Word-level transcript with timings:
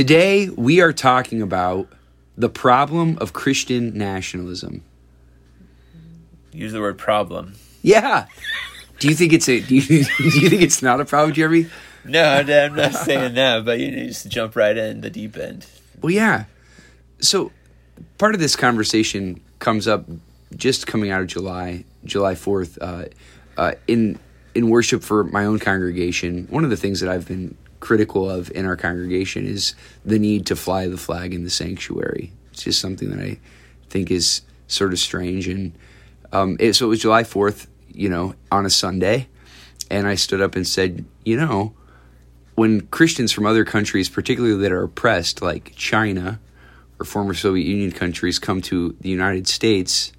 Today, 0.00 0.48
we 0.48 0.80
are 0.80 0.94
talking 0.94 1.42
about 1.42 1.86
the 2.34 2.48
problem 2.48 3.18
of 3.20 3.34
Christian 3.34 3.98
nationalism. 3.98 4.82
Use 6.52 6.72
the 6.72 6.80
word 6.80 6.96
problem. 6.96 7.56
Yeah. 7.82 8.24
Do 8.98 9.08
you 9.08 9.14
think 9.14 9.34
it's 9.34 9.46
a 9.46 9.60
do 9.60 9.74
you, 9.74 10.04
do 10.18 10.40
you 10.40 10.48
think 10.48 10.62
it's 10.62 10.80
not 10.80 11.02
a 11.02 11.04
problem, 11.04 11.34
Jeremy? 11.34 11.66
No, 12.06 12.22
I'm 12.22 12.74
not 12.74 12.94
saying 12.94 13.34
that, 13.34 13.66
but 13.66 13.78
you 13.78 13.90
need 13.90 13.96
to 13.96 14.06
just 14.06 14.26
jump 14.30 14.56
right 14.56 14.74
in 14.74 15.02
the 15.02 15.10
deep 15.10 15.36
end. 15.36 15.66
Well, 16.00 16.12
yeah. 16.12 16.44
So, 17.18 17.52
part 18.16 18.34
of 18.34 18.40
this 18.40 18.56
conversation 18.56 19.38
comes 19.58 19.86
up 19.86 20.06
just 20.56 20.86
coming 20.86 21.10
out 21.10 21.20
of 21.20 21.26
July, 21.26 21.84
July 22.06 22.36
Fourth, 22.36 22.78
uh, 22.80 23.04
uh, 23.58 23.72
in 23.86 24.18
in 24.54 24.70
worship 24.70 25.02
for 25.02 25.24
my 25.24 25.44
own 25.44 25.58
congregation. 25.58 26.46
One 26.48 26.64
of 26.64 26.70
the 26.70 26.78
things 26.78 27.00
that 27.00 27.10
I've 27.10 27.28
been 27.28 27.54
critical 27.80 28.30
of 28.30 28.50
in 28.52 28.66
our 28.66 28.76
congregation 28.76 29.46
is 29.46 29.74
the 30.04 30.18
need 30.18 30.46
to 30.46 30.56
fly 30.56 30.86
the 30.86 30.96
flag 30.96 31.34
in 31.34 31.44
the 31.44 31.50
sanctuary. 31.50 32.32
It's 32.52 32.64
just 32.64 32.80
something 32.80 33.10
that 33.10 33.20
I 33.20 33.38
think 33.88 34.10
is 34.10 34.42
sort 34.66 34.92
of 34.92 34.98
strange. 34.98 35.48
And 35.48 35.72
um, 36.32 36.56
it, 36.60 36.74
so 36.74 36.86
it 36.86 36.88
was 36.90 37.00
July 37.00 37.24
Fourth, 37.24 37.66
you 37.88 38.08
know, 38.08 38.34
on 38.52 38.66
a 38.66 38.70
Sunday, 38.70 39.28
and 39.90 40.06
I 40.06 40.14
stood 40.14 40.40
up 40.40 40.54
and 40.54 40.66
said, 40.66 41.04
you 41.24 41.36
know 41.36 41.74
when 42.60 42.82
Christians 42.88 43.32
from 43.32 43.46
other 43.46 43.64
countries, 43.64 44.10
particularly 44.10 44.54
that 44.62 44.70
are 44.70 44.82
oppressed, 44.82 45.40
like 45.40 45.74
China 45.76 46.38
or 46.98 47.06
former 47.06 47.32
Soviet 47.32 47.66
Union 47.66 47.90
countries, 47.90 48.38
come 48.38 48.60
to 48.60 48.94
the 49.00 49.08
United 49.08 49.48
States, 49.48 50.12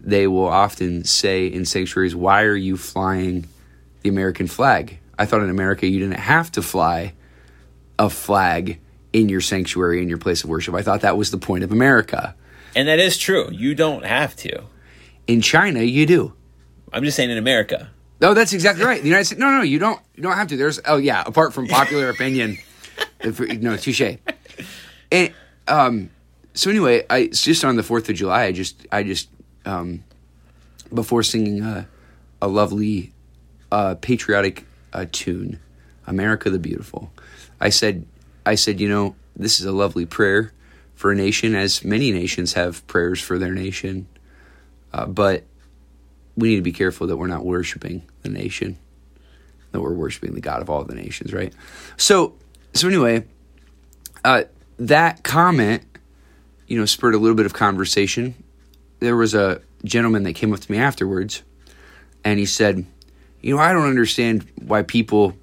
they 0.00 0.28
will 0.28 0.46
often 0.46 1.02
say 1.02 1.48
in 1.48 1.64
sanctuaries, 1.64 2.14
Why 2.14 2.44
are 2.44 2.54
you 2.54 2.76
flying 2.76 3.48
the 4.02 4.08
American 4.08 4.46
flag? 4.46 5.00
I 5.18 5.26
thought 5.26 5.42
in 5.42 5.50
America 5.50 5.86
you 5.86 6.00
didn't 6.00 6.20
have 6.20 6.52
to 6.52 6.62
fly 6.62 7.14
a 7.98 8.10
flag 8.10 8.80
in 9.12 9.28
your 9.28 9.40
sanctuary, 9.40 10.02
in 10.02 10.08
your 10.08 10.18
place 10.18 10.42
of 10.42 10.50
worship. 10.50 10.74
I 10.74 10.82
thought 10.82 11.02
that 11.02 11.16
was 11.16 11.30
the 11.30 11.38
point 11.38 11.64
of 11.64 11.72
America. 11.72 12.34
And 12.74 12.88
that 12.88 12.98
is 12.98 13.16
true. 13.16 13.48
You 13.52 13.74
don't 13.74 14.04
have 14.04 14.34
to. 14.36 14.64
In 15.26 15.40
China, 15.40 15.80
you 15.80 16.04
do. 16.06 16.34
I'm 16.92 17.04
just 17.04 17.16
saying 17.16 17.30
in 17.30 17.38
America. 17.38 17.90
No, 18.20 18.34
that's 18.34 18.52
exactly 18.52 18.84
right. 18.84 19.00
The 19.00 19.08
United 19.08 19.26
States. 19.26 19.38
No, 19.38 19.50
no, 19.50 19.62
you 19.62 19.78
don't. 19.78 20.00
You 20.14 20.22
don't 20.22 20.32
have 20.34 20.48
to. 20.48 20.56
There's. 20.56 20.80
Oh 20.86 20.96
yeah. 20.96 21.22
Apart 21.24 21.52
from 21.52 21.66
popular 21.66 22.08
opinion, 22.10 22.58
if, 23.20 23.40
no, 23.40 23.76
touche. 23.76 24.16
And 25.10 25.32
um, 25.68 26.10
so 26.54 26.70
anyway, 26.70 27.04
I 27.08 27.18
it's 27.18 27.42
just 27.42 27.64
on 27.64 27.76
the 27.76 27.82
Fourth 27.82 28.08
of 28.08 28.16
July. 28.16 28.44
I 28.44 28.52
just, 28.52 28.86
I 28.90 29.02
just, 29.02 29.28
um, 29.64 30.04
before 30.92 31.22
singing 31.22 31.62
a, 31.62 31.88
a 32.40 32.48
lovely, 32.48 33.12
uh, 33.72 33.96
patriotic 33.96 34.64
uh, 34.94 35.06
tune, 35.12 35.60
"America 36.06 36.48
the 36.48 36.58
Beautiful," 36.58 37.12
I 37.60 37.68
said, 37.68 38.06
I 38.46 38.54
said, 38.54 38.80
you 38.80 38.88
know, 38.88 39.16
this 39.36 39.60
is 39.60 39.66
a 39.66 39.72
lovely 39.72 40.06
prayer 40.06 40.52
for 40.94 41.10
a 41.10 41.14
nation, 41.14 41.54
as 41.54 41.84
many 41.84 42.12
nations 42.12 42.52
have 42.54 42.86
prayers 42.86 43.20
for 43.20 43.38
their 43.38 43.52
nation, 43.52 44.06
uh, 44.92 45.06
but 45.06 45.44
we 46.36 46.48
need 46.48 46.56
to 46.56 46.62
be 46.62 46.72
careful 46.72 47.06
that 47.08 47.16
we're 47.16 47.26
not 47.26 47.44
worshiping 47.44 48.02
the 48.22 48.28
nation, 48.28 48.78
that 49.72 49.80
we're 49.80 49.92
worshiping 49.94 50.34
the 50.34 50.40
God 50.40 50.62
of 50.62 50.70
all 50.70 50.84
the 50.84 50.94
nations, 50.94 51.32
right? 51.32 51.52
So, 51.96 52.34
so 52.74 52.88
anyway, 52.88 53.24
uh, 54.24 54.44
that 54.78 55.22
comment, 55.22 55.82
you 56.66 56.78
know, 56.78 56.86
spurred 56.86 57.14
a 57.14 57.18
little 57.18 57.36
bit 57.36 57.46
of 57.46 57.52
conversation. 57.52 58.34
There 59.00 59.16
was 59.16 59.34
a 59.34 59.60
gentleman 59.84 60.22
that 60.24 60.34
came 60.34 60.52
up 60.52 60.60
to 60.60 60.72
me 60.72 60.78
afterwards, 60.78 61.42
and 62.24 62.38
he 62.38 62.46
said, 62.46 62.86
"You 63.44 63.56
know, 63.56 63.62
I 63.62 63.72
don't 63.72 63.86
understand 63.86 64.46
why 64.64 64.82
people 64.82 65.36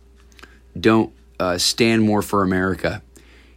don't 0.80 1.14
uh, 1.40 1.58
stand 1.58 2.04
more 2.04 2.22
for 2.22 2.44
America." 2.44 3.02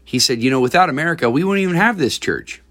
He 0.04 0.18
said, 0.18 0.42
"You 0.42 0.50
know, 0.50 0.60
without 0.60 0.90
America, 0.90 1.30
we 1.30 1.44
wouldn't 1.44 1.62
even 1.62 1.76
have 1.76 1.98
this 1.98 2.18
church." 2.18 2.62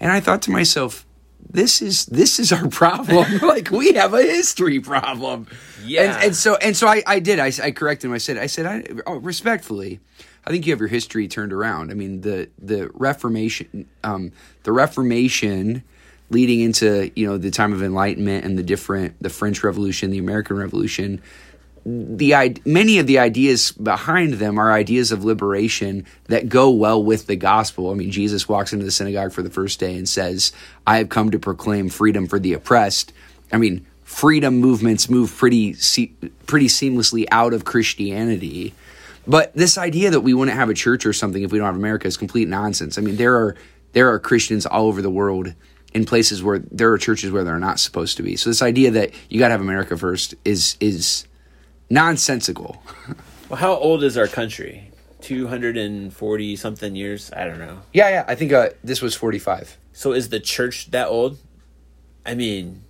And 0.00 0.12
I 0.12 0.20
thought 0.20 0.42
to 0.42 0.50
myself, 0.50 1.06
this 1.50 1.80
is 1.80 2.06
this 2.06 2.38
is 2.38 2.52
our 2.52 2.68
problem. 2.82 3.38
like 3.42 3.70
we 3.70 3.94
have 3.94 4.12
a 4.12 4.22
history 4.22 4.80
problem. 4.80 5.46
Yeah. 5.82 6.02
And, 6.02 6.24
and 6.24 6.36
so 6.36 6.56
and 6.56 6.76
so 6.76 6.86
I, 6.86 7.02
I 7.06 7.20
did. 7.20 7.38
I, 7.38 7.52
I 7.62 7.70
corrected 7.70 8.08
him. 8.08 8.14
I 8.14 8.18
said 8.18 8.36
I 8.36 8.46
said 8.46 8.66
I 8.66 8.84
oh, 9.06 9.16
respectfully. 9.16 10.00
I 10.46 10.50
think 10.50 10.66
you 10.66 10.72
have 10.72 10.80
your 10.80 10.88
history 10.88 11.26
turned 11.26 11.52
around. 11.52 11.90
I 11.90 11.94
mean 11.94 12.20
the 12.20 12.50
the 12.58 12.90
Reformation, 12.92 13.88
um, 14.02 14.32
the 14.64 14.72
Reformation, 14.72 15.84
leading 16.30 16.60
into 16.60 17.10
you 17.14 17.26
know 17.26 17.38
the 17.38 17.50
time 17.50 17.72
of 17.72 17.82
Enlightenment 17.82 18.44
and 18.44 18.58
the 18.58 18.62
different 18.62 19.20
the 19.22 19.30
French 19.30 19.62
Revolution, 19.62 20.10
the 20.10 20.18
American 20.18 20.56
Revolution 20.56 21.22
the 21.86 22.58
many 22.64 22.98
of 22.98 23.06
the 23.06 23.18
ideas 23.18 23.72
behind 23.72 24.34
them 24.34 24.58
are 24.58 24.72
ideas 24.72 25.12
of 25.12 25.22
liberation 25.22 26.06
that 26.28 26.48
go 26.48 26.70
well 26.70 27.02
with 27.02 27.26
the 27.26 27.36
gospel. 27.36 27.90
I 27.90 27.94
mean, 27.94 28.10
Jesus 28.10 28.48
walks 28.48 28.72
into 28.72 28.86
the 28.86 28.90
synagogue 28.90 29.32
for 29.32 29.42
the 29.42 29.50
first 29.50 29.80
day 29.80 29.96
and 29.96 30.08
says, 30.08 30.52
"I 30.86 30.96
have 30.98 31.10
come 31.10 31.30
to 31.30 31.38
proclaim 31.38 31.90
freedom 31.90 32.26
for 32.26 32.38
the 32.38 32.54
oppressed." 32.54 33.12
I 33.52 33.58
mean, 33.58 33.84
freedom 34.02 34.58
movements 34.58 35.10
move 35.10 35.36
pretty 35.36 35.74
pretty 36.46 36.68
seamlessly 36.68 37.26
out 37.30 37.52
of 37.52 37.66
Christianity. 37.66 38.72
But 39.26 39.54
this 39.54 39.76
idea 39.76 40.10
that 40.10 40.20
we 40.20 40.32
wouldn't 40.32 40.56
have 40.56 40.70
a 40.70 40.74
church 40.74 41.04
or 41.04 41.12
something 41.12 41.42
if 41.42 41.52
we 41.52 41.58
don't 41.58 41.66
have 41.66 41.76
America 41.76 42.08
is 42.08 42.16
complete 42.16 42.48
nonsense. 42.48 42.96
I 42.96 43.02
mean, 43.02 43.16
there 43.16 43.36
are 43.36 43.56
there 43.92 44.10
are 44.10 44.18
Christians 44.18 44.64
all 44.64 44.86
over 44.86 45.02
the 45.02 45.10
world 45.10 45.52
in 45.94 46.04
places 46.04 46.42
where 46.42 46.58
there 46.58 46.92
are 46.92 46.98
churches 46.98 47.30
where 47.30 47.44
they're 47.44 47.58
not 47.58 47.78
supposed 47.78 48.16
to 48.16 48.22
be. 48.22 48.36
So 48.36 48.50
this 48.50 48.60
idea 48.60 48.90
that 48.90 49.12
you 49.28 49.38
got 49.38 49.48
to 49.48 49.52
have 49.52 49.60
America 49.60 49.96
first 49.96 50.34
is 50.44 50.76
is 50.80 51.26
nonsensical. 51.88 52.82
well, 53.48 53.60
how 53.60 53.74
old 53.74 54.02
is 54.02 54.18
our 54.18 54.26
country? 54.26 54.90
240 55.20 56.56
something 56.56 56.94
years? 56.94 57.32
I 57.34 57.44
don't 57.46 57.58
know. 57.58 57.80
Yeah, 57.94 58.10
yeah. 58.10 58.24
I 58.28 58.34
think 58.34 58.52
uh, 58.52 58.70
this 58.82 59.00
was 59.00 59.14
45. 59.14 59.78
So 59.94 60.12
is 60.12 60.28
the 60.28 60.40
church 60.40 60.90
that 60.90 61.08
old? 61.08 61.38
I 62.26 62.34
mean, 62.34 62.82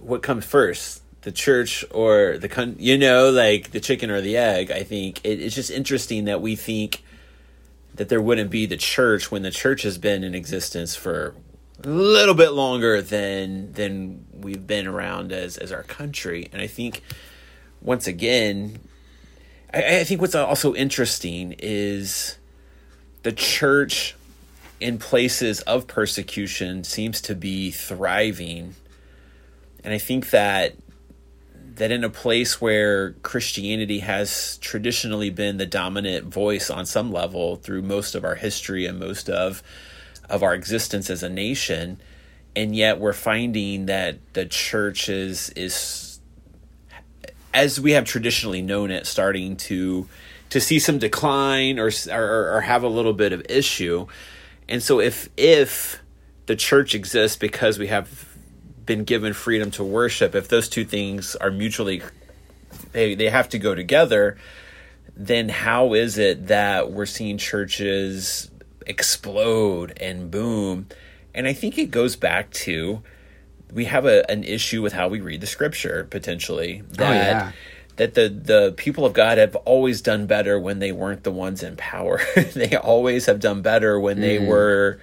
what 0.00 0.22
comes 0.22 0.44
first? 0.44 1.02
The 1.22 1.30
church 1.30 1.84
or 1.90 2.38
the 2.38 2.48
con? 2.48 2.76
You 2.78 2.98
know, 2.98 3.30
like 3.30 3.70
the 3.70 3.80
chicken 3.80 4.10
or 4.10 4.20
the 4.20 4.36
egg. 4.36 4.70
I 4.70 4.82
think 4.82 5.20
it, 5.24 5.40
it's 5.40 5.54
just 5.54 5.70
interesting 5.70 6.24
that 6.24 6.40
we 6.40 6.56
think 6.56 7.04
that 7.94 8.08
there 8.08 8.20
wouldn't 8.20 8.50
be 8.50 8.66
the 8.66 8.76
church 8.76 9.30
when 9.30 9.42
the 9.42 9.50
church 9.50 9.82
has 9.82 9.98
been 9.98 10.24
in 10.24 10.34
existence 10.34 10.96
for 10.96 11.34
a 11.82 11.88
little 11.88 12.34
bit 12.34 12.50
longer 12.50 13.02
than 13.02 13.72
than 13.72 14.26
we've 14.32 14.66
been 14.66 14.86
around 14.86 15.32
as 15.32 15.56
as 15.56 15.72
our 15.72 15.82
country. 15.82 16.48
And 16.52 16.62
I 16.62 16.66
think 16.66 17.02
once 17.80 18.06
again, 18.06 18.78
I, 19.72 20.00
I 20.00 20.04
think 20.04 20.20
what's 20.20 20.34
also 20.34 20.74
interesting 20.74 21.54
is 21.58 22.38
the 23.22 23.32
church 23.32 24.14
in 24.80 24.98
places 24.98 25.60
of 25.62 25.86
persecution 25.86 26.84
seems 26.84 27.20
to 27.22 27.34
be 27.34 27.70
thriving. 27.70 28.74
And 29.82 29.92
I 29.92 29.98
think 29.98 30.30
that 30.30 30.74
that 31.76 31.90
in 31.90 32.04
a 32.04 32.10
place 32.10 32.60
where 32.60 33.12
Christianity 33.22 33.98
has 33.98 34.58
traditionally 34.58 35.30
been 35.30 35.56
the 35.56 35.66
dominant 35.66 36.26
voice 36.26 36.70
on 36.70 36.86
some 36.86 37.10
level 37.12 37.56
through 37.56 37.82
most 37.82 38.14
of 38.14 38.24
our 38.24 38.36
history 38.36 38.86
and 38.86 38.98
most 38.98 39.28
of 39.28 39.60
of 40.28 40.42
our 40.42 40.54
existence 40.54 41.10
as 41.10 41.22
a 41.22 41.28
nation, 41.28 41.98
and 42.56 42.74
yet 42.74 42.98
we're 42.98 43.12
finding 43.12 43.86
that 43.86 44.18
the 44.34 44.46
church 44.46 45.08
is 45.08 45.50
is 45.50 46.20
as 47.52 47.80
we 47.80 47.92
have 47.92 48.04
traditionally 48.04 48.62
known 48.62 48.90
it, 48.90 49.06
starting 49.06 49.56
to 49.56 50.08
to 50.50 50.60
see 50.60 50.78
some 50.78 50.98
decline 50.98 51.78
or, 51.78 51.90
or, 52.12 52.56
or 52.56 52.60
have 52.60 52.82
a 52.82 52.88
little 52.88 53.12
bit 53.12 53.32
of 53.32 53.44
issue. 53.48 54.06
And 54.68 54.82
so 54.82 55.00
if 55.00 55.28
if 55.36 56.00
the 56.46 56.56
church 56.56 56.94
exists 56.94 57.36
because 57.36 57.78
we 57.78 57.86
have 57.86 58.28
been 58.84 59.04
given 59.04 59.32
freedom 59.32 59.70
to 59.72 59.84
worship, 59.84 60.34
if 60.34 60.48
those 60.48 60.68
two 60.68 60.84
things 60.84 61.36
are 61.36 61.50
mutually 61.50 62.02
they 62.92 63.14
they 63.14 63.30
have 63.30 63.48
to 63.50 63.58
go 63.58 63.74
together, 63.74 64.36
then 65.16 65.48
how 65.48 65.94
is 65.94 66.18
it 66.18 66.48
that 66.48 66.90
we're 66.90 67.06
seeing 67.06 67.38
churches 67.38 68.50
explode 68.86 69.96
and 70.00 70.30
boom? 70.30 70.88
And 71.34 71.46
I 71.46 71.52
think 71.52 71.78
it 71.78 71.90
goes 71.90 72.16
back 72.16 72.50
to 72.52 73.02
we 73.72 73.86
have 73.86 74.06
a, 74.06 74.28
an 74.30 74.44
issue 74.44 74.80
with 74.82 74.92
how 74.92 75.08
we 75.08 75.20
read 75.20 75.40
the 75.40 75.46
scripture 75.46 76.06
potentially 76.08 76.82
oh, 76.82 76.94
that 76.94 77.10
oh, 77.10 77.14
yeah. 77.14 77.52
that 77.96 78.14
the 78.14 78.28
the 78.28 78.74
people 78.76 79.04
of 79.04 79.12
God 79.12 79.38
have 79.38 79.56
always 79.56 80.00
done 80.00 80.26
better 80.26 80.58
when 80.58 80.78
they 80.78 80.92
weren't 80.92 81.24
the 81.24 81.32
ones 81.32 81.62
in 81.62 81.76
power. 81.76 82.20
they 82.54 82.76
always 82.76 83.26
have 83.26 83.40
done 83.40 83.62
better 83.62 83.98
when 83.98 84.18
mm. 84.18 84.20
they 84.20 84.38
were 84.38 85.00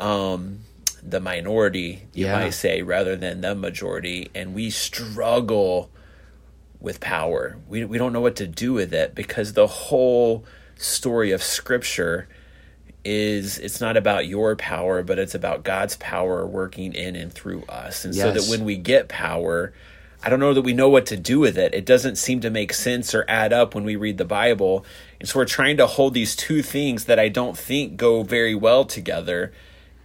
um, 0.00 0.60
the 1.02 1.20
minority, 1.20 2.06
you 2.14 2.26
yeah. 2.26 2.38
might 2.38 2.50
say, 2.50 2.82
rather 2.82 3.16
than 3.16 3.40
the 3.40 3.54
majority, 3.54 4.30
and 4.34 4.54
we 4.54 4.70
struggle 4.70 5.90
with 6.80 7.00
power. 7.00 7.58
We 7.68 7.84
we 7.84 7.98
don't 7.98 8.12
know 8.12 8.20
what 8.20 8.36
to 8.36 8.46
do 8.46 8.72
with 8.72 8.94
it 8.94 9.14
because 9.14 9.52
the 9.52 9.66
whole 9.66 10.44
story 10.76 11.32
of 11.32 11.42
scripture 11.42 12.28
is 13.10 13.58
it's 13.58 13.80
not 13.80 13.96
about 13.96 14.26
your 14.26 14.54
power, 14.54 15.02
but 15.02 15.18
it's 15.18 15.34
about 15.34 15.64
God's 15.64 15.96
power 15.96 16.46
working 16.46 16.92
in 16.92 17.16
and 17.16 17.32
through 17.32 17.62
us. 17.62 18.04
And 18.04 18.14
yes. 18.14 18.22
so 18.22 18.32
that 18.32 18.50
when 18.50 18.66
we 18.66 18.76
get 18.76 19.08
power, 19.08 19.72
I 20.22 20.28
don't 20.28 20.40
know 20.40 20.52
that 20.52 20.60
we 20.60 20.74
know 20.74 20.90
what 20.90 21.06
to 21.06 21.16
do 21.16 21.40
with 21.40 21.56
it. 21.56 21.72
It 21.72 21.86
doesn't 21.86 22.16
seem 22.16 22.40
to 22.40 22.50
make 22.50 22.74
sense 22.74 23.14
or 23.14 23.24
add 23.26 23.50
up 23.50 23.74
when 23.74 23.84
we 23.84 23.96
read 23.96 24.18
the 24.18 24.26
Bible. 24.26 24.84
And 25.18 25.26
so 25.26 25.38
we're 25.38 25.46
trying 25.46 25.78
to 25.78 25.86
hold 25.86 26.12
these 26.12 26.36
two 26.36 26.60
things 26.60 27.06
that 27.06 27.18
I 27.18 27.30
don't 27.30 27.56
think 27.56 27.96
go 27.96 28.22
very 28.24 28.54
well 28.54 28.84
together. 28.84 29.54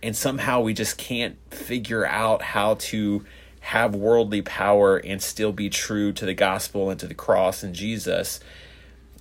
And 0.02 0.16
somehow 0.16 0.62
we 0.62 0.74
just 0.74 0.98
can't 0.98 1.36
figure 1.54 2.06
out 2.06 2.42
how 2.42 2.76
to 2.76 3.26
have 3.60 3.96
worldly 3.96 4.42
power 4.42 4.96
and 4.96 5.22
still 5.22 5.52
be 5.52 5.70
true 5.70 6.14
to 6.14 6.26
the 6.26 6.34
gospel 6.34 6.90
and 6.90 7.00
to 7.02 7.08
the 7.08 7.14
cross 7.14 7.64
and 7.64 7.76
Jesus. 7.76 8.40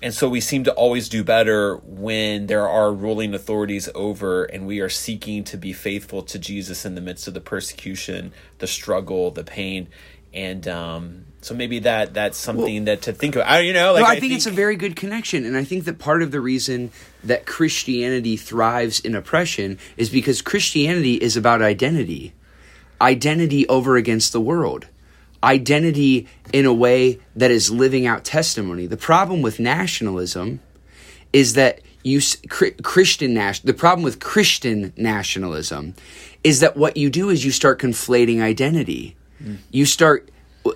And 0.03 0.13
so 0.13 0.29
we 0.29 0.41
seem 0.41 0.65
to 0.65 0.73
always 0.73 1.09
do 1.09 1.23
better 1.23 1.77
when 1.77 2.49
there 2.49 2.69
are 2.69 2.93
ruling 2.93 3.35
authorities 3.35 3.89
over 3.95 4.45
and 4.45 4.67
we 4.67 4.81
are 4.81 4.89
seeking 4.89 5.45
to 5.45 5.57
be 5.57 5.73
faithful 5.73 6.23
to 6.25 6.41
Jesus 6.41 6.85
in 6.85 6.97
the 6.97 7.01
midst 7.01 7.29
of 7.29 7.35
the 7.35 7.41
persecution, 7.41 8.33
the 8.59 8.67
struggle, 8.67 9.31
the 9.31 9.45
pain. 9.45 9.87
And 10.35 10.67
um, 10.67 11.27
so 11.41 11.55
maybe 11.55 11.79
that 11.81 12.15
that's 12.15 12.37
something 12.37 12.85
well, 12.85 12.97
that 12.97 13.03
to 13.03 13.13
think 13.13 13.37
of. 13.37 13.43
I 13.47 13.61
you 13.61 13.73
know, 13.73 13.93
like 13.93 14.01
no, 14.01 14.07
I, 14.07 14.09
I 14.09 14.13
think, 14.15 14.23
think, 14.23 14.33
it's 14.35 14.47
a 14.47 14.51
very 14.51 14.77
good 14.77 14.97
connection, 14.97 15.45
and 15.45 15.59
I 15.59 15.65
think 15.65 15.85
that 15.85 15.99
part 15.99 16.23
of 16.23 16.31
the 16.31 16.41
reason 16.41 16.91
that 17.23 17.45
Christianity 17.45 18.39
thrives 18.39 18.99
in 18.99 19.15
oppression 19.15 19.79
is 19.99 20.09
because 20.09 20.41
Christianity 20.41 21.17
is 21.17 21.37
about 21.37 21.61
identity, 21.61 22.33
identity 22.99 23.69
over 23.69 23.97
against 23.97 24.33
the 24.33 24.41
world 24.41 24.87
identity 25.43 26.29
in 26.53 26.67
a 26.67 26.73
way 26.73 27.19
that 27.37 27.51
is 27.51 27.71
living 27.71 28.07
out 28.07 28.25
testimony. 28.25 28.87
The 28.87 28.97
problem 28.97 29.43
with 29.43 29.59
nationalism 29.59 30.61
is 31.33 31.55
that 31.55 31.81
you 32.05 32.21
Christian 32.49 33.35
the 33.35 33.75
problem 33.77 34.03
with 34.03 34.21
Christian 34.21 34.93
nationalism 34.97 35.95
is 36.43 36.61
that 36.61 36.77
what 36.77 36.97
you 36.97 37.11
do 37.11 37.31
is 37.31 37.45
you 37.45 37.53
start 37.53 37.79
conflating 37.79 38.41
identity. 38.41 39.17
Mm. 39.43 39.59
You 39.71 39.87
start 39.87 40.29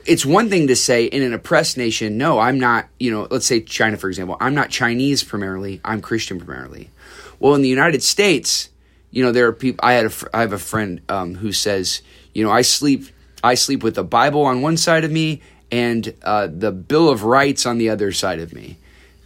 it's 0.04 0.26
one 0.26 0.48
thing 0.50 0.66
to 0.66 0.76
say 0.76 1.04
in 1.04 1.22
an 1.22 1.32
oppressed 1.32 1.76
nation, 1.76 2.18
no, 2.18 2.40
I'm 2.40 2.58
not, 2.58 2.88
you 2.98 3.10
know, 3.12 3.28
let's 3.30 3.46
say 3.46 3.60
China 3.60 3.96
for 3.96 4.08
example, 4.08 4.36
I'm 4.40 4.54
not 4.54 4.70
Chinese 4.70 5.22
primarily, 5.22 5.80
I'm 5.84 6.00
Christian 6.00 6.38
primarily. 6.38 6.90
Well, 7.38 7.54
in 7.54 7.62
the 7.62 7.68
United 7.68 8.02
States, 8.02 8.70
you 9.10 9.22
know, 9.22 9.32
there 9.32 9.46
are 9.46 9.52
people 9.52 9.80
I 9.82 9.92
had 9.94 10.06
a 10.06 10.12
I 10.32 10.40
have 10.42 10.52
a 10.52 10.58
friend 10.58 11.00
um, 11.08 11.34
who 11.34 11.52
says, 11.52 12.02
you 12.34 12.44
know, 12.44 12.50
I 12.50 12.62
sleep 12.62 13.06
I 13.42 13.54
sleep 13.54 13.82
with 13.82 13.94
the 13.94 14.04
Bible 14.04 14.42
on 14.42 14.62
one 14.62 14.76
side 14.76 15.04
of 15.04 15.10
me 15.10 15.40
and 15.70 16.14
uh, 16.22 16.48
the 16.50 16.72
Bill 16.72 17.08
of 17.08 17.22
Rights 17.24 17.66
on 17.66 17.78
the 17.78 17.90
other 17.90 18.12
side 18.12 18.40
of 18.40 18.52
me. 18.52 18.78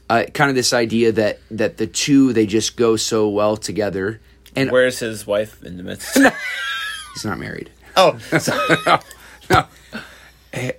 Uh, 0.09 0.25
kind 0.35 0.51
of 0.51 0.57
this 0.57 0.73
idea 0.73 1.13
that 1.13 1.39
that 1.51 1.77
the 1.77 1.87
two 1.87 2.33
they 2.33 2.45
just 2.45 2.77
go 2.77 2.97
so 2.97 3.29
well 3.29 3.57
together. 3.57 4.21
And 4.57 4.71
where's 4.71 4.99
his 4.99 5.27
wife 5.27 5.63
in 5.63 5.77
the 5.77 5.85
midst? 5.85 6.15
He's 7.15 7.25
not 7.25 7.39
married. 7.39 7.71
Oh, 7.97 8.19
no, 8.87 8.99
no. 9.49 9.67
Hey, 10.53 10.73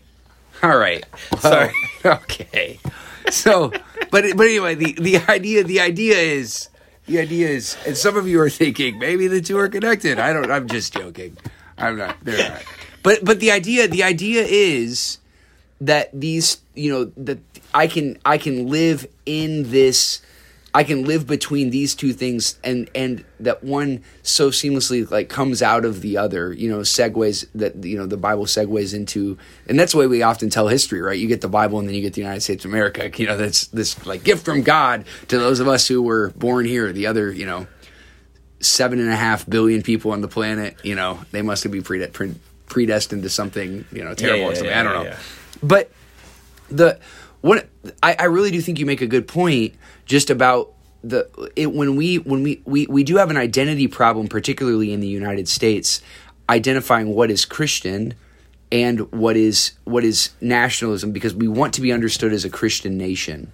all 0.62 0.77
right. 0.77 1.06
Sorry. 1.39 1.72
okay. 2.06 2.80
So, 3.30 3.69
but 4.10 4.25
but 4.36 4.45
anyway, 4.45 4.75
the 4.75 4.94
the 5.00 5.18
idea 5.30 5.63
the 5.63 5.80
idea 5.80 6.18
is 6.18 6.68
the 7.06 7.19
idea 7.19 7.48
is, 7.48 7.77
and 7.86 7.98
some 7.98 8.18
of 8.18 8.27
you 8.27 8.39
are 8.42 8.50
thinking 8.50 9.00
maybe 9.00 9.27
the 9.27 9.42
two 9.42 9.57
are 9.57 9.69
connected. 9.69 10.19
I 10.19 10.34
don't. 10.34 10.51
I'm 10.51 10.68
just 10.68 10.94
joking. 10.94 11.38
I'm 11.77 11.98
not. 11.98 12.18
They're 12.22 12.50
not. 12.50 12.63
But 13.03 13.24
but 13.24 13.39
the 13.39 13.51
idea 13.51 13.88
the 13.88 14.03
idea 14.03 14.44
is 14.44 15.18
that 15.80 16.09
these 16.13 16.62
you 16.75 16.92
know 16.92 17.06
that 17.18 17.39
I 17.74 17.88
can 17.88 18.18
I 18.25 18.38
can 18.38 18.68
live 18.68 19.07
in 19.25 19.71
this 19.71 20.21
I 20.74 20.83
can 20.83 21.03
live 21.03 21.27
between 21.27 21.69
these 21.69 21.95
two 21.95 22.13
things 22.13 22.57
and 22.63 22.89
and 22.95 23.25
that 23.42 23.63
one 23.63 24.03
so 24.24 24.51
seamlessly 24.51 25.09
like 25.09 25.27
comes 25.27 25.62
out 25.62 25.83
of 25.83 26.01
the 26.01 26.18
other, 26.18 26.53
you 26.53 26.69
know, 26.69 26.80
segues 26.80 27.45
that 27.56 27.83
you 27.83 27.98
know 27.98 28.06
the 28.06 28.18
Bible 28.18 28.45
segues 28.45 28.94
into 28.94 29.38
and 29.68 29.77
that's 29.77 29.92
the 29.92 29.98
way 29.98 30.07
we 30.07 30.21
often 30.21 30.50
tell 30.50 30.68
history, 30.68 31.01
right? 31.01 31.19
You 31.19 31.27
get 31.27 31.42
the 31.42 31.50
Bible 31.50 31.80
and 31.80 31.88
then 31.88 31.95
you 31.95 32.01
get 32.01 32.13
the 32.13 32.21
United 32.21 32.42
States 32.42 32.63
of 32.63 32.71
America. 32.71 33.12
You 33.21 33.27
know, 33.27 33.38
that's 33.38 33.68
this 33.68 34.06
like 34.06 34.24
gift 34.24 34.45
from 34.45 34.62
God 34.62 35.06
to 35.27 35.38
those 35.38 35.59
of 35.59 35.68
us 35.68 35.88
who 35.88 36.01
were 36.01 36.30
born 36.31 36.65
here. 36.65 36.94
The 36.94 37.07
other, 37.07 37.31
you 37.31 37.45
know, 37.45 37.68
seven 38.62 39.00
and 39.00 39.09
a 39.09 39.15
half 39.15 39.48
billion 39.50 39.81
people 39.81 40.12
on 40.12 40.21
the 40.21 40.27
planet, 40.27 40.77
you 40.83 40.95
know, 40.95 41.19
they 41.31 41.42
must 41.42 41.69
be 41.69 41.81
pre- 41.81 42.07
pre- 42.07 42.36
predestined 42.72 43.22
to 43.22 43.30
something 43.30 43.86
you 43.92 44.04
know 44.04 44.16
terrible 44.16 44.40
yeah, 44.40 44.46
yeah, 44.46 44.52
or 44.52 44.56
something. 44.56 44.74
I 44.74 44.84
don't 44.84 45.06
know, 45.06 45.16
but 45.62 45.92
the 46.70 47.00
what 47.42 47.68
I, 48.02 48.16
I 48.18 48.24
really 48.26 48.50
do 48.50 48.62
think 48.62 48.80
you 48.80 48.86
make 48.88 49.02
a 49.02 49.08
good 49.08 49.28
point 49.28 49.76
just 50.06 50.30
about 50.32 50.74
the 51.04 51.30
it 51.56 51.74
when 51.74 51.96
we 51.96 52.18
when 52.18 52.42
we, 52.44 52.62
we 52.66 52.88
we 52.88 53.04
do 53.04 53.18
have 53.18 53.30
an 53.30 53.38
identity 53.38 53.88
problem 53.88 54.28
particularly 54.28 54.94
in 54.94 55.00
the 55.00 55.08
United 55.08 55.48
States 55.48 56.02
identifying 56.50 57.14
what 57.14 57.32
is 57.32 57.46
Christian 57.46 58.14
and 58.72 59.12
what 59.12 59.36
is 59.36 59.74
what 59.84 60.04
is 60.04 60.30
nationalism 60.40 61.12
because 61.12 61.34
we 61.36 61.48
want 61.48 61.74
to 61.74 61.82
be 61.82 61.92
understood 61.92 62.34
as 62.34 62.46
a 62.46 62.50
Christian 62.50 62.98
nation. 62.98 63.52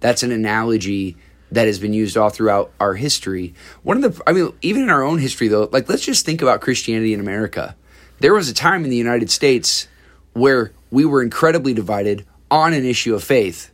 That's 0.00 0.22
an 0.22 0.32
analogy 0.32 1.16
that 1.52 1.66
has 1.66 1.78
been 1.78 1.92
used 1.92 2.16
all 2.16 2.30
throughout 2.30 2.72
our 2.80 2.94
history. 2.94 3.54
One 3.82 4.02
of 4.02 4.14
the 4.14 4.22
I 4.26 4.32
mean 4.32 4.52
even 4.62 4.82
in 4.82 4.90
our 4.90 5.02
own 5.02 5.18
history 5.18 5.48
though, 5.48 5.68
like 5.70 5.88
let's 5.88 6.04
just 6.04 6.24
think 6.24 6.40
about 6.40 6.62
Christianity 6.62 7.12
in 7.12 7.20
America 7.20 7.76
there 8.18 8.34
was 8.34 8.48
a 8.48 8.54
time 8.54 8.84
in 8.84 8.90
the 8.90 8.96
United 8.96 9.30
States 9.30 9.88
where 10.32 10.72
we 10.90 11.04
were 11.04 11.22
incredibly 11.22 11.74
divided 11.74 12.26
on 12.50 12.72
an 12.72 12.84
issue 12.84 13.14
of 13.14 13.24
faith, 13.24 13.70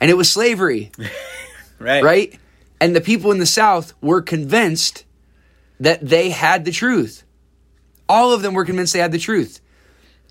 and 0.00 0.10
it 0.10 0.14
was 0.14 0.30
slavery. 0.30 0.90
right. 1.78 2.02
Right? 2.02 2.38
And 2.80 2.96
the 2.96 3.00
people 3.00 3.30
in 3.30 3.38
the 3.38 3.46
South 3.46 3.92
were 4.00 4.22
convinced 4.22 5.04
that 5.78 6.06
they 6.06 6.30
had 6.30 6.64
the 6.64 6.70
truth. 6.70 7.24
All 8.08 8.32
of 8.32 8.42
them 8.42 8.54
were 8.54 8.64
convinced 8.64 8.92
they 8.92 8.98
had 9.00 9.12
the 9.12 9.18
truth. 9.18 9.60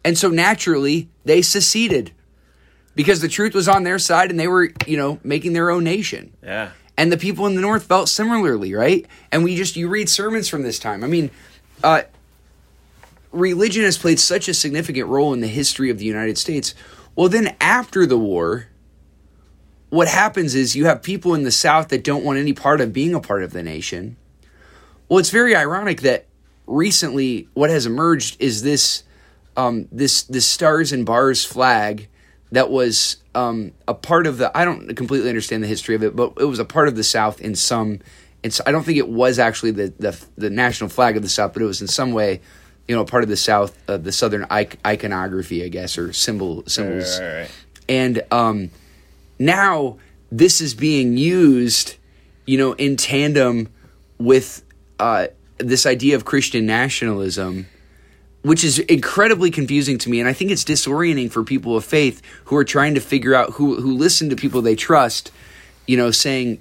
And 0.04 0.18
so 0.18 0.30
naturally, 0.30 1.10
they 1.26 1.42
seceded 1.42 2.12
because 2.96 3.22
the 3.22 3.28
truth 3.28 3.54
was 3.54 3.68
on 3.68 3.84
their 3.84 4.00
side 4.00 4.32
and 4.32 4.40
they 4.40 4.48
were, 4.48 4.72
you 4.86 4.98
know, 4.98 5.20
making 5.24 5.54
their 5.54 5.70
own 5.70 5.84
nation. 5.84 6.34
Yeah. 6.44 6.72
And 6.98 7.12
the 7.12 7.18
people 7.18 7.46
in 7.48 7.56
the 7.56 7.62
North 7.62 7.84
felt 7.84 8.10
similarly, 8.10 8.74
right? 8.74 9.06
And 9.32 9.44
we 9.44 9.56
just, 9.56 9.76
you 9.76 9.88
read 9.88 10.10
sermons 10.10 10.50
from 10.50 10.64
this 10.64 10.80
time. 10.80 11.04
I 11.04 11.08
mean, 11.08 11.32
uh, 11.84 12.02
religion 13.32 13.84
has 13.84 13.98
played 13.98 14.20
such 14.20 14.48
a 14.48 14.54
significant 14.54 15.08
role 15.08 15.34
in 15.34 15.42
the 15.42 15.48
history 15.48 15.90
of 15.90 15.98
the 15.98 16.06
United 16.06 16.38
States. 16.38 16.74
Well, 17.16 17.30
then 17.30 17.56
after 17.60 18.06
the 18.06 18.18
war, 18.18 18.68
what 19.90 20.08
happens 20.08 20.56
is 20.56 20.76
you 20.76 20.86
have 20.86 21.02
people 21.02 21.34
in 21.34 21.44
the 21.44 21.52
South 21.52 21.90
that 21.90 22.04
don't 22.04 22.24
want 22.24 22.40
any 22.40 22.54
part 22.54 22.82
of 22.82 22.94
being 22.94 23.14
a 23.14 23.20
part 23.20 23.44
of 23.44 23.52
the 23.52 23.64
nation. 23.64 24.18
Well, 25.08 25.20
it's 25.20 25.32
very 25.32 25.56
ironic 25.56 26.02
that 26.02 26.28
recently 26.68 27.48
what 27.54 27.70
has 27.70 27.86
emerged 27.86 28.40
is 28.40 28.62
this 28.62 29.04
um, 29.58 29.88
this 29.92 30.24
this 30.24 30.46
stars 30.46 30.94
and 30.94 31.06
bars 31.06 31.44
flag 31.44 32.08
that 32.52 32.70
was 32.70 33.18
um, 33.36 33.74
a 33.88 33.94
part 33.94 34.28
of 34.28 34.38
the. 34.38 34.56
I 34.58 34.66
don't 34.66 34.96
completely 34.96 35.30
understand 35.30 35.64
the 35.64 35.68
history 35.68 35.96
of 35.96 36.04
it, 36.04 36.16
but 36.16 36.34
it 36.40 36.46
was 36.46 36.60
a 36.60 36.66
part 36.66 36.88
of 36.88 36.96
the 36.96 37.04
South 37.04 37.42
in 37.42 37.56
some. 37.56 38.00
It's. 38.44 38.62
I 38.66 38.72
don't 38.72 38.84
think 38.84 38.98
it 38.98 39.10
was 39.10 39.40
actually 39.40 39.72
the 39.72 39.94
the, 40.00 40.26
the 40.38 40.50
national 40.50 40.90
flag 40.90 41.18
of 41.18 41.24
the 41.24 41.30
South, 41.30 41.54
but 41.54 41.62
it 41.62 41.66
was 41.66 41.82
in 41.82 41.88
some 41.88 42.12
way 42.12 42.42
you 42.90 42.96
know, 42.96 43.06
part 43.06 43.22
of 43.22 43.30
the 43.30 43.38
South, 43.38 43.78
uh, 43.88 43.98
the 43.98 44.12
Southern 44.12 44.48
iconography, 44.50 45.64
I 45.64 45.68
guess, 45.68 45.96
or 45.96 46.12
symbol 46.12 46.64
symbols. 46.66 47.20
Right, 47.20 47.28
right, 47.28 47.40
right. 47.42 47.52
And 47.88 48.24
um, 48.32 48.72
now 49.38 50.00
this 50.32 50.60
is 50.60 50.74
being 50.74 51.16
used, 51.16 51.98
you 52.48 52.58
know, 52.58 52.74
in 52.74 52.98
tandem 52.98 53.70
with 54.18 54.64
uh, 54.98 55.28
this 55.60 55.86
idea 55.86 56.16
of 56.16 56.26
Christian 56.26 56.66
nationalism, 56.66 57.68
which 58.42 58.64
is 58.64 58.80
incredibly 58.80 59.52
confusing 59.52 60.00
to 60.00 60.10
me, 60.10 60.20
and 60.20 60.28
I 60.28 60.34
think 60.34 60.50
it's 60.50 60.64
disorienting 60.64 61.32
for 61.32 61.44
people 61.44 61.78
of 61.78 61.86
faith 61.86 62.24
who 62.46 62.56
are 62.56 62.66
trying 62.66 62.96
to 62.96 63.02
figure 63.02 63.36
out 63.36 63.52
who 63.52 63.80
who 63.80 63.96
listen 63.96 64.32
to 64.32 64.36
people 64.36 64.64
they 64.64 64.76
trust, 64.76 65.32
you 65.86 65.96
know, 65.96 66.10
saying 66.10 66.60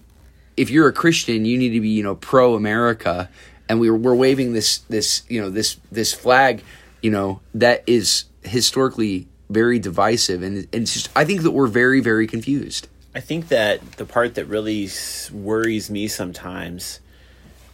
if 0.59 0.69
you're 0.69 0.89
a 0.89 0.93
Christian, 0.93 1.47
you 1.47 1.57
need 1.57 1.71
to 1.71 1.81
be, 1.81 1.89
you 1.89 2.03
know, 2.03 2.17
pro 2.17 2.55
America 2.55 3.31
and 3.69 3.81
we 3.81 3.91
were, 3.91 3.97
we're 3.97 4.15
waving 4.15 4.53
this 4.53 4.79
this 4.89 5.23
you 5.29 5.41
know 5.41 5.51
this 5.51 5.77
this 5.91 6.13
flag 6.13 6.63
you 7.03 7.11
know 7.11 7.41
that 7.55 7.85
is 7.87 8.25
historically 8.43 9.29
very 9.51 9.79
divisive 9.79 10.43
and, 10.43 10.59
and 10.73 10.83
it's 10.83 10.95
just 10.95 11.11
I 11.17 11.25
think 11.25 11.43
that 11.43 11.53
we're 11.53 11.67
very 11.67 12.01
very 12.01 12.27
confused. 12.27 12.89
I 13.15 13.21
think 13.21 13.49
that 13.49 13.93
the 13.93 14.05
part 14.05 14.35
that 14.35 14.45
really 14.45 14.89
worries 15.33 15.91
me 15.91 16.09
sometimes 16.09 17.01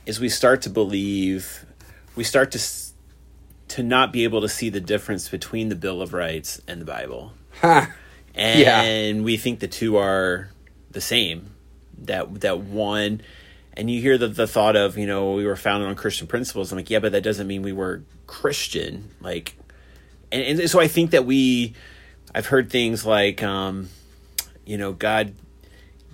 is 0.06 0.20
we 0.20 0.28
start 0.28 0.62
to 0.62 0.70
believe 0.70 1.66
we 2.16 2.24
start 2.24 2.52
to 2.52 2.60
to 3.68 3.82
not 3.82 4.12
be 4.12 4.24
able 4.24 4.40
to 4.40 4.48
see 4.48 4.68
the 4.68 4.80
difference 4.80 5.28
between 5.28 5.68
the 5.68 5.74
Bill 5.74 6.02
of 6.02 6.12
Rights 6.12 6.60
and 6.68 6.80
the 6.80 6.84
Bible. 6.84 7.32
Huh. 7.60 7.86
And 8.34 8.60
yeah. 8.60 9.24
we 9.24 9.36
think 9.36 9.60
the 9.60 9.68
two 9.68 9.96
are 9.96 10.50
the 10.90 11.00
same. 11.00 11.54
That 11.98 12.40
that 12.40 12.60
one 12.60 13.22
and 13.76 13.90
you 13.90 14.00
hear 14.00 14.16
the, 14.16 14.28
the 14.28 14.46
thought 14.46 14.76
of 14.76 14.96
you 14.96 15.06
know 15.06 15.32
we 15.32 15.44
were 15.44 15.56
founded 15.56 15.88
on 15.88 15.94
christian 15.94 16.26
principles. 16.26 16.72
I'm 16.72 16.78
like 16.78 16.90
yeah 16.90 16.98
but 16.98 17.12
that 17.12 17.22
doesn't 17.22 17.46
mean 17.46 17.62
we 17.62 17.72
were 17.72 18.02
christian. 18.26 19.10
Like 19.20 19.56
and, 20.32 20.60
and 20.60 20.70
so 20.70 20.80
i 20.80 20.88
think 20.88 21.10
that 21.10 21.24
we 21.24 21.74
i've 22.34 22.46
heard 22.46 22.70
things 22.70 23.04
like 23.04 23.42
um 23.42 23.88
you 24.64 24.78
know 24.78 24.92
god 24.92 25.34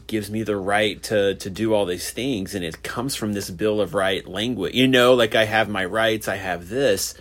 gives 0.06 0.30
me 0.30 0.42
the 0.42 0.56
right 0.56 1.02
to 1.04 1.36
to 1.36 1.48
do 1.48 1.72
all 1.72 1.86
these 1.86 2.10
things 2.10 2.54
and 2.54 2.64
it 2.64 2.82
comes 2.82 3.14
from 3.14 3.32
this 3.32 3.48
bill 3.48 3.80
of 3.80 3.94
right 3.94 4.26
language. 4.26 4.74
You 4.74 4.88
know 4.88 5.14
like 5.14 5.34
i 5.34 5.44
have 5.44 5.68
my 5.68 5.84
rights 5.84 6.28
i 6.28 6.36
have 6.36 6.68
this. 6.68 7.14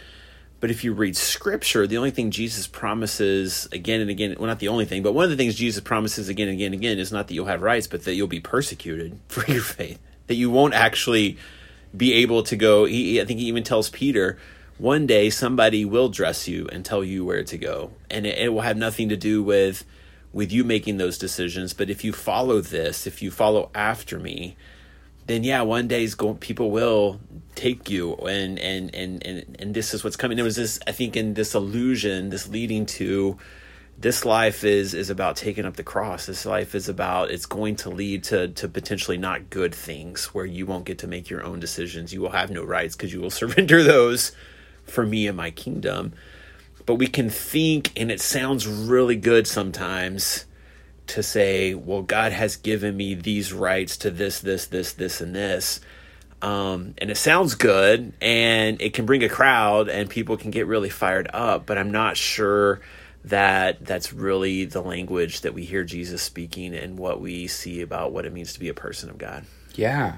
But 0.62 0.72
if 0.72 0.84
you 0.84 0.92
read 0.92 1.16
scripture, 1.16 1.88
the 1.88 1.96
only 1.96 2.12
thing 2.12 2.32
Jesus 2.32 2.68
promises 2.68 3.70
again 3.72 4.02
and 4.02 4.10
again, 4.10 4.36
well, 4.38 4.48
not 4.48 4.60
the 4.60 4.68
only 4.68 4.84
thing, 4.84 5.04
but 5.04 5.14
one 5.14 5.24
of 5.24 5.30
the 5.30 5.38
things 5.38 5.56
Jesus 5.56 5.82
promises 5.82 6.28
again 6.28 6.50
and 6.50 6.58
again 6.58 6.74
and 6.74 6.82
again 6.82 7.00
is 7.00 7.14
not 7.14 7.30
that 7.30 7.34
you'll 7.34 7.46
have 7.46 7.62
rights, 7.62 7.88
but 7.88 8.04
that 8.04 8.16
you'll 8.16 8.28
be 8.28 8.42
persecuted 8.42 9.18
for 9.30 9.50
your 9.50 9.62
faith. 9.62 10.00
That 10.30 10.36
you 10.36 10.50
won't 10.50 10.74
actually 10.74 11.38
be 11.96 12.14
able 12.14 12.44
to 12.44 12.56
go. 12.56 12.86
He, 12.86 13.20
I 13.20 13.26
think 13.26 13.42
he 13.42 13.48
even 13.48 13.64
tells 13.64 13.90
Peter, 13.90 14.38
one 14.78 15.06
day 15.06 15.30
somebody 15.30 15.84
will 15.84 16.08
dress 16.08 16.48
you 16.48 16.70
and 16.72 16.86
tell 16.86 17.04
you 17.04 17.26
where 17.26 17.44
to 17.44 17.58
go. 17.58 17.92
And 18.10 18.26
it, 18.26 18.38
it 18.38 18.54
will 18.54 18.62
have 18.62 18.78
nothing 18.78 19.10
to 19.10 19.18
do 19.18 19.44
with 19.44 19.86
with 20.32 20.52
you 20.52 20.64
making 20.64 20.98
those 20.98 21.18
decisions. 21.18 21.74
But 21.74 21.90
if 21.90 22.04
you 22.04 22.14
follow 22.14 22.62
this, 22.62 23.08
if 23.08 23.22
you 23.22 23.32
follow 23.32 23.72
after 23.74 24.20
me, 24.20 24.56
then 25.26 25.44
yeah, 25.44 25.62
one 25.62 25.88
day 25.88 26.08
going, 26.08 26.38
people 26.38 26.72
will 26.72 27.20
take 27.56 27.90
you, 27.90 28.16
and, 28.16 28.58
and 28.60 28.94
and 28.96 29.26
and 29.26 29.58
and 29.60 29.74
this 29.74 29.94
is 29.94 30.04
what's 30.04 30.16
coming. 30.16 30.38
There 30.38 30.46
was 30.46 30.56
this, 30.56 30.80
I 30.88 30.92
think, 30.92 31.16
in 31.16 31.36
this 31.36 31.54
illusion, 31.54 32.30
this 32.30 32.48
leading 32.48 32.86
to 32.86 33.38
this 34.00 34.24
life 34.24 34.64
is 34.64 34.94
is 34.94 35.10
about 35.10 35.36
taking 35.36 35.66
up 35.66 35.76
the 35.76 35.84
cross. 35.84 36.26
This 36.26 36.46
life 36.46 36.74
is 36.74 36.88
about 36.88 37.32
it's 37.32 37.46
going 37.46 37.76
to 37.78 37.90
lead 37.90 38.24
to 38.26 38.48
to 38.48 38.70
potentially 38.70 39.18
not 39.18 39.50
good 39.50 39.76
things 39.76 40.28
where 40.28 40.46
you 40.46 40.66
won't 40.66 40.86
get 40.86 41.00
to 41.00 41.08
make 41.08 41.30
your 41.30 41.44
own 41.44 41.60
decisions. 41.60 42.14
You 42.14 42.22
will 42.22 42.30
have 42.30 42.50
no 42.50 42.64
rights 42.64 42.96
because 42.96 43.12
you 43.12 43.20
will 43.20 43.30
surrender 43.42 43.84
those 43.84 44.32
for 44.86 45.06
me 45.06 45.28
and 45.28 45.36
my 45.36 45.52
kingdom. 45.52 46.14
But 46.86 46.96
we 46.96 47.08
can 47.08 47.30
think, 47.30 47.92
and 48.00 48.10
it 48.12 48.22
sounds 48.22 48.66
really 48.66 49.18
good 49.18 49.46
sometimes 49.46 50.46
to 51.08 51.22
say, 51.22 51.74
well, 51.74 52.02
God 52.02 52.32
has 52.32 52.56
given 52.56 52.96
me 52.96 53.14
these 53.16 53.52
rights 53.52 53.98
to 53.98 54.10
this, 54.10 54.40
this, 54.40 54.66
this, 54.68 54.94
this, 54.94 55.22
and 55.22 55.36
this. 55.36 55.82
Um, 56.42 56.96
and 57.00 57.12
it 57.12 57.18
sounds 57.18 57.54
good 57.54 58.14
and 58.22 58.82
it 58.82 58.94
can 58.94 59.06
bring 59.06 59.24
a 59.24 59.30
crowd 59.30 59.90
and 59.90 60.10
people 60.10 60.38
can 60.38 60.52
get 60.52 60.68
really 60.68 60.90
fired 60.90 61.30
up, 61.34 61.66
but 61.66 61.78
I'm 61.78 61.92
not 61.92 62.16
sure 62.16 62.80
that 63.24 63.86
that's 63.86 64.14
really 64.14 64.66
the 64.66 64.82
language 64.82 65.42
that 65.42 65.54
we 65.54 65.66
hear 65.66 65.84
Jesus 65.84 66.22
speaking 66.22 66.74
and 66.74 66.98
what 66.98 67.20
we 67.20 67.48
see 67.48 67.82
about 67.82 68.12
what 68.12 68.26
it 68.26 68.34
means 68.34 68.54
to 68.54 68.60
be 68.60 68.70
a 68.70 68.74
person 68.74 69.10
of 69.10 69.18
God. 69.18 69.46
Yeah. 69.76 70.18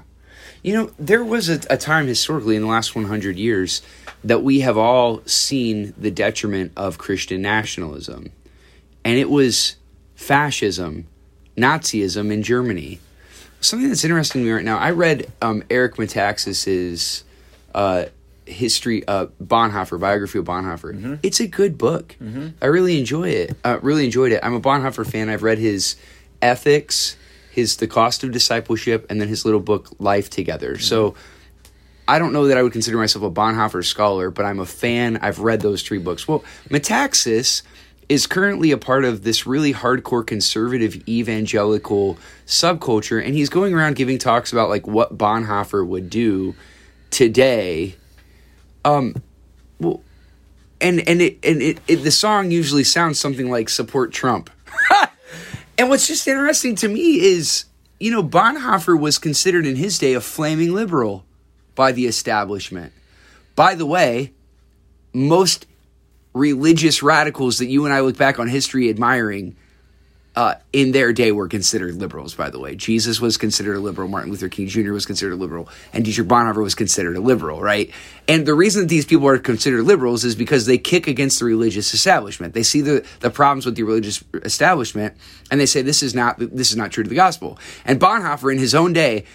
You 0.62 0.74
know, 0.74 0.90
there 0.98 1.24
was 1.24 1.48
a, 1.48 1.60
a, 1.68 1.76
time 1.76 2.06
historically 2.06 2.56
in 2.56 2.62
the 2.62 2.68
last 2.68 2.94
100 2.94 3.36
years 3.36 3.82
that 4.22 4.42
we 4.42 4.60
have 4.60 4.78
all 4.78 5.22
seen 5.26 5.92
the 5.98 6.10
detriment 6.10 6.72
of 6.76 6.98
Christian 6.98 7.42
nationalism. 7.42 8.32
And 9.04 9.18
it 9.18 9.28
was 9.28 9.76
fascism, 10.14 11.08
Nazism 11.56 12.32
in 12.32 12.42
Germany. 12.42 13.00
Something 13.60 13.88
that's 13.88 14.04
interesting 14.04 14.42
to 14.42 14.46
me 14.46 14.52
right 14.52 14.64
now, 14.64 14.78
I 14.78 14.90
read 14.90 15.30
um, 15.40 15.64
Eric 15.70 15.96
Metaxas's 15.96 17.24
uh, 17.74 18.06
history, 18.46 19.06
uh, 19.06 19.26
Bonhoeffer, 19.42 19.98
biography 19.98 20.38
of 20.38 20.44
Bonhoeffer. 20.44 20.94
Mm-hmm. 20.94 21.14
It's 21.22 21.40
a 21.40 21.46
good 21.46 21.78
book. 21.78 22.16
Mm-hmm. 22.20 22.48
I 22.60 22.66
really 22.66 22.98
enjoy 22.98 23.28
it. 23.28 23.56
Uh, 23.64 23.78
really 23.82 24.04
enjoyed 24.04 24.32
it. 24.32 24.40
I'm 24.42 24.54
a 24.54 24.60
Bonhoeffer 24.60 25.08
fan. 25.08 25.28
I've 25.28 25.42
read 25.42 25.58
his 25.58 25.96
Ethics, 26.40 27.16
his 27.50 27.76
The 27.76 27.86
Cost 27.86 28.24
of 28.24 28.32
Discipleship, 28.32 29.06
and 29.08 29.20
then 29.20 29.28
his 29.28 29.44
little 29.44 29.60
book 29.60 29.88
Life 29.98 30.30
Together. 30.30 30.72
Mm-hmm. 30.72 30.82
So 30.82 31.14
I 32.08 32.18
don't 32.18 32.32
know 32.32 32.48
that 32.48 32.58
I 32.58 32.62
would 32.62 32.72
consider 32.72 32.98
myself 32.98 33.24
a 33.24 33.30
Bonhoeffer 33.30 33.84
scholar, 33.84 34.30
but 34.30 34.44
I'm 34.44 34.58
a 34.58 34.66
fan. 34.66 35.18
I've 35.18 35.38
read 35.38 35.60
those 35.60 35.82
three 35.82 35.98
books. 35.98 36.26
Well, 36.26 36.44
Metaxas 36.68 37.62
is 38.08 38.26
currently 38.26 38.72
a 38.72 38.76
part 38.76 39.04
of 39.04 39.22
this 39.22 39.46
really 39.46 39.72
hardcore 39.72 40.26
conservative 40.26 41.08
evangelical 41.08 42.18
subculture 42.46 43.24
and 43.24 43.34
he's 43.34 43.48
going 43.48 43.72
around 43.72 43.96
giving 43.96 44.18
talks 44.18 44.52
about 44.52 44.68
like 44.68 44.86
what 44.86 45.16
Bonhoeffer 45.16 45.86
would 45.86 46.10
do 46.10 46.54
today 47.10 47.94
um 48.84 49.14
well 49.78 50.02
and 50.80 51.06
and 51.08 51.22
it 51.22 51.38
and 51.42 51.62
it, 51.62 51.78
it 51.86 51.96
the 51.96 52.10
song 52.10 52.50
usually 52.50 52.84
sounds 52.84 53.18
something 53.18 53.50
like 53.50 53.68
support 53.68 54.12
Trump. 54.12 54.50
And 55.78 55.88
what's 55.88 56.06
just 56.06 56.28
interesting 56.28 56.74
to 56.76 56.88
me 56.88 57.20
is 57.20 57.64
you 57.98 58.10
know 58.10 58.22
Bonhoeffer 58.22 58.98
was 58.98 59.18
considered 59.18 59.66
in 59.66 59.76
his 59.76 59.98
day 59.98 60.12
a 60.12 60.20
flaming 60.20 60.74
liberal 60.74 61.24
by 61.74 61.92
the 61.92 62.06
establishment. 62.06 62.92
By 63.56 63.74
the 63.74 63.86
way 63.86 64.32
most 65.12 65.66
religious 66.34 67.02
radicals 67.02 67.58
that 67.58 67.66
you 67.66 67.84
and 67.84 67.92
I 67.92 68.00
look 68.00 68.16
back 68.16 68.38
on 68.38 68.48
history 68.48 68.88
admiring 68.90 69.56
uh, 70.34 70.54
in 70.72 70.92
their 70.92 71.12
day 71.12 71.30
were 71.30 71.48
considered 71.48 71.96
liberals, 71.96 72.34
by 72.34 72.48
the 72.48 72.58
way. 72.58 72.74
Jesus 72.74 73.20
was 73.20 73.36
considered 73.36 73.76
a 73.76 73.80
liberal. 73.80 74.08
Martin 74.08 74.30
Luther 74.30 74.48
King 74.48 74.66
Jr. 74.66 74.92
was 74.92 75.04
considered 75.04 75.34
a 75.34 75.36
liberal. 75.36 75.68
And 75.92 76.04
Dietrich 76.04 76.26
Bonhoeffer 76.26 76.62
was 76.62 76.74
considered 76.74 77.16
a 77.16 77.20
liberal, 77.20 77.60
right? 77.60 77.90
And 78.26 78.46
the 78.46 78.54
reason 78.54 78.82
that 78.82 78.88
these 78.88 79.04
people 79.04 79.28
are 79.28 79.38
considered 79.38 79.82
liberals 79.82 80.24
is 80.24 80.34
because 80.34 80.64
they 80.64 80.78
kick 80.78 81.06
against 81.06 81.38
the 81.38 81.44
religious 81.44 81.92
establishment. 81.92 82.54
They 82.54 82.62
see 82.62 82.80
the, 82.80 83.04
the 83.20 83.30
problems 83.30 83.66
with 83.66 83.76
the 83.76 83.82
religious 83.82 84.24
establishment 84.44 85.14
and 85.50 85.60
they 85.60 85.66
say 85.66 85.82
this 85.82 86.02
is 86.02 86.14
not 86.14 86.38
this 86.38 86.70
is 86.70 86.76
not 86.76 86.92
true 86.92 87.04
to 87.04 87.10
the 87.10 87.16
gospel. 87.16 87.58
And 87.84 88.00
Bonhoeffer 88.00 88.50
in 88.50 88.58
his 88.58 88.74
own 88.74 88.94
day 88.94 89.26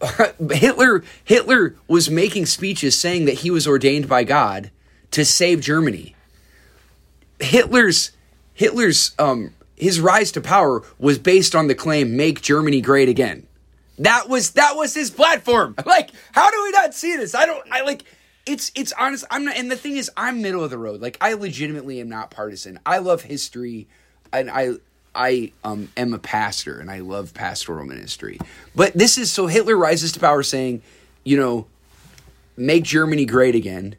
Hitler 0.50 1.04
Hitler 1.24 1.76
was 1.86 2.08
making 2.08 2.46
speeches 2.46 2.98
saying 2.98 3.26
that 3.26 3.40
he 3.40 3.50
was 3.50 3.66
ordained 3.66 4.08
by 4.08 4.24
God 4.24 4.70
to 5.10 5.24
save 5.24 5.60
Germany. 5.60 6.14
Hitler's 7.40 8.12
Hitler's 8.54 9.14
um, 9.18 9.52
his 9.80 10.00
rise 10.00 10.32
to 10.32 10.40
power 10.40 10.82
was 10.98 11.18
based 11.18 11.54
on 11.54 11.68
the 11.68 11.74
claim 11.74 12.16
"Make 12.16 12.42
Germany 12.42 12.80
Great 12.80 13.08
Again." 13.08 13.46
That 13.98 14.28
was 14.28 14.52
that 14.52 14.76
was 14.76 14.94
his 14.94 15.10
platform. 15.10 15.74
Like, 15.86 16.10
how 16.32 16.50
do 16.50 16.62
we 16.62 16.70
not 16.72 16.94
see 16.94 17.16
this? 17.16 17.34
I 17.34 17.46
don't. 17.46 17.64
I 17.72 17.82
like. 17.82 18.04
It's 18.46 18.70
it's 18.74 18.92
honest. 18.98 19.24
I'm 19.30 19.44
not. 19.44 19.56
And 19.56 19.70
the 19.70 19.76
thing 19.76 19.96
is, 19.96 20.10
I'm 20.16 20.42
middle 20.42 20.62
of 20.62 20.70
the 20.70 20.78
road. 20.78 21.00
Like, 21.00 21.16
I 21.20 21.34
legitimately 21.34 22.00
am 22.00 22.08
not 22.08 22.30
partisan. 22.30 22.78
I 22.86 22.98
love 22.98 23.22
history, 23.22 23.88
and 24.32 24.50
I 24.50 24.74
I 25.14 25.52
um, 25.64 25.90
am 25.96 26.14
a 26.14 26.18
pastor, 26.18 26.78
and 26.78 26.90
I 26.90 27.00
love 27.00 27.34
pastoral 27.34 27.86
ministry. 27.86 28.38
But 28.74 28.94
this 28.94 29.18
is 29.18 29.30
so 29.30 29.46
Hitler 29.46 29.76
rises 29.76 30.12
to 30.12 30.20
power, 30.20 30.42
saying, 30.42 30.82
you 31.24 31.36
know, 31.36 31.66
make 32.56 32.84
Germany 32.84 33.24
great 33.24 33.54
again 33.54 33.96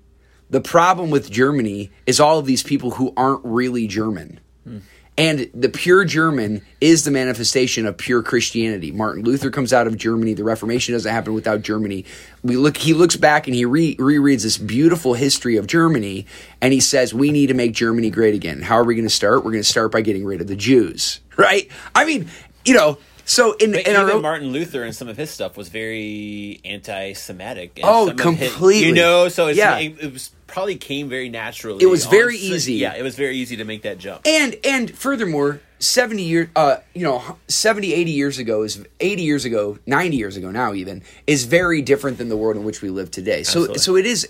the 0.50 0.62
problem 0.62 1.09
with 1.09 1.29
Germany 1.29 1.91
is 2.05 2.19
all 2.19 2.39
of 2.39 2.45
these 2.45 2.63
people 2.63 2.91
who 2.91 3.13
aren't 3.15 3.43
really 3.43 3.88
German. 3.88 4.39
Hmm. 4.63 4.79
And 5.19 5.51
the 5.53 5.67
pure 5.67 6.05
German 6.05 6.65
is 6.79 7.03
the 7.03 7.11
manifestation 7.11 7.85
of 7.85 7.97
pure 7.97 8.23
Christianity. 8.23 8.89
Martin 8.93 9.25
Luther 9.25 9.49
comes 9.49 9.73
out 9.73 9.85
of 9.85 9.97
Germany. 9.97 10.33
The 10.33 10.45
Reformation 10.45 10.93
doesn't 10.93 11.11
happen 11.11 11.33
without 11.33 11.61
Germany. 11.61 12.05
We 12.41 12.55
look. 12.55 12.77
He 12.77 12.93
looks 12.93 13.17
back 13.17 13.45
and 13.45 13.53
he 13.53 13.65
re- 13.65 13.97
rereads 13.97 14.43
this 14.43 14.57
beautiful 14.57 15.15
history 15.15 15.57
of 15.57 15.67
Germany, 15.67 16.25
and 16.61 16.71
he 16.71 16.79
says, 16.79 17.13
"We 17.13 17.33
need 17.33 17.47
to 17.47 17.53
make 17.53 17.73
Germany 17.73 18.09
great 18.09 18.33
again. 18.33 18.61
How 18.61 18.75
are 18.75 18.85
we 18.85 18.95
going 18.95 19.07
to 19.07 19.13
start? 19.13 19.43
We're 19.43 19.51
going 19.51 19.63
to 19.63 19.69
start 19.69 19.91
by 19.91 19.99
getting 19.99 20.23
rid 20.23 20.39
of 20.39 20.47
the 20.47 20.55
Jews." 20.55 21.19
Right? 21.39 21.69
I 21.95 22.03
mean, 22.03 22.27
you 22.65 22.73
know, 22.73 22.97
so 23.29 23.53
in, 23.53 23.74
but 23.74 23.86
in 23.86 23.95
even 23.95 24.09
our, 24.09 24.19
Martin 24.19 24.51
Luther 24.51 24.83
and 24.83 24.95
some 24.95 25.07
of 25.07 25.15
his 25.15 25.29
stuff 25.29 25.55
was 25.55 25.69
very 25.69 26.59
anti-Semitic. 26.65 27.79
oh, 27.83 28.12
completely. 28.17 28.79
His, 28.79 28.83
you 28.88 28.93
know, 28.93 29.29
so 29.29 29.48
yeah. 29.48 29.77
it, 29.77 30.01
it 30.01 30.13
was 30.13 30.31
probably 30.48 30.77
came 30.77 31.09
very 31.09 31.29
naturally. 31.29 31.83
It 31.83 31.88
was 31.88 32.07
very 32.07 32.38
easy. 32.38 32.74
Yeah, 32.74 32.95
it 32.95 33.03
was 33.03 33.15
very 33.15 33.38
easy 33.38 33.57
to 33.57 33.65
make 33.65 33.83
that 33.83 34.00
jump. 34.00 34.21
And 34.25 34.55
and 34.63 34.89
furthermore, 34.89 35.62
70 35.77 36.24
years 36.24 36.50
uh 36.55 36.77
you 36.93 37.03
know 37.03 37.38
70 37.48 37.93
80 37.93 38.12
years 38.12 38.38
ago 38.38 38.63
is 38.63 38.83
80 39.00 39.21
years 39.21 39.45
ago 39.45 39.79
90 39.86 40.17
years 40.17 40.36
ago 40.36 40.51
now 40.51 40.74
even 40.74 41.03
is 41.25 41.45
very 41.45 41.81
different 41.81 42.17
than 42.17 42.27
the 42.27 42.36
world 42.36 42.57
in 42.57 42.65
which 42.65 42.81
we 42.81 42.89
live 42.89 43.09
today 43.09 43.43
so 43.43 43.62
Absolutely. 43.62 43.77
so 43.77 43.95
it 43.95 44.05
is 44.05 44.27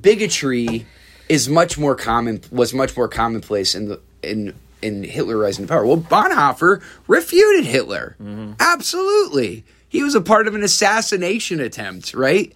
bigotry 0.00 0.86
is 1.28 1.48
much 1.48 1.78
more 1.78 1.94
common 1.94 2.40
was 2.50 2.74
much 2.74 2.96
more 2.96 3.06
commonplace 3.06 3.76
in 3.76 3.86
the 3.86 4.00
in 4.24 4.52
in 4.82 5.04
Hitler 5.04 5.36
rising 5.36 5.66
to 5.66 5.68
power. 5.68 5.86
Well, 5.86 5.98
Bonhoeffer 5.98 6.82
refuted 7.06 7.64
Hitler. 7.64 8.16
Mm-hmm. 8.20 8.52
Absolutely. 8.58 9.64
He 9.88 10.02
was 10.02 10.14
a 10.14 10.20
part 10.20 10.46
of 10.46 10.54
an 10.54 10.62
assassination 10.62 11.60
attempt, 11.60 12.14
right? 12.14 12.52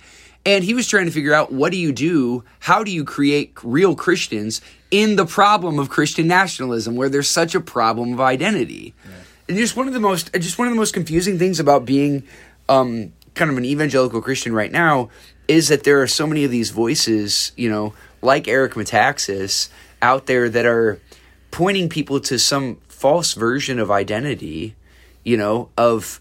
And 0.47 0.63
he 0.63 0.75
was 0.75 0.87
trying 0.87 1.07
to 1.07 1.11
figure 1.11 1.33
out 1.33 1.53
what 1.53 1.73
do 1.73 1.79
you 1.79 1.93
do? 1.93 2.45
How 2.61 2.85
do 2.85 2.91
you 2.91 3.05
create 3.05 3.53
real 3.63 3.95
Christians 3.95 4.61
in 4.91 5.17
the 5.17 5.27
problem 5.27 5.79
of 5.79 5.89
Christian 5.89 6.29
nationalism 6.29 6.97
where 6.97 7.09
there's 7.09 7.31
such 7.31 7.55
a 7.55 7.61
problem 7.61 8.13
of 8.13 8.21
identity? 8.21 8.95
Yeah. 9.05 9.11
And 9.49 9.59
just 9.59 9.77
one 9.77 9.89
of 9.89 9.95
the 9.95 10.01
most 10.01 10.33
just 10.35 10.59
one 10.59 10.69
of 10.69 10.73
the 10.73 10.79
most 10.79 10.95
confusing 10.95 11.39
things 11.39 11.61
about 11.61 11.85
being 11.85 12.25
um, 12.69 13.13
kind 13.35 13.51
of 13.51 13.57
an 13.57 13.65
evangelical 13.65 14.23
Christian 14.23 14.55
right 14.55 14.73
now 14.73 15.11
is 15.49 15.69
that 15.69 15.85
there 15.85 16.01
are 16.01 16.07
so 16.07 16.27
many 16.27 16.45
of 16.45 16.51
these 16.51 16.71
voices, 16.71 17.53
you 17.57 17.69
know, 17.69 17.95
like 18.23 18.49
Eric 18.49 18.75
Metaxas 18.75 19.69
out 20.01 20.27
there 20.27 20.49
that 20.49 20.67
are 20.67 21.01
pointing 21.55 21.89
people 21.89 22.19
to 22.19 22.37
some 22.37 22.75
false 22.89 23.35
version 23.35 23.79
of 23.79 23.89
identity, 23.89 24.75
you 25.23 25.37
know, 25.37 25.69
of 25.79 26.21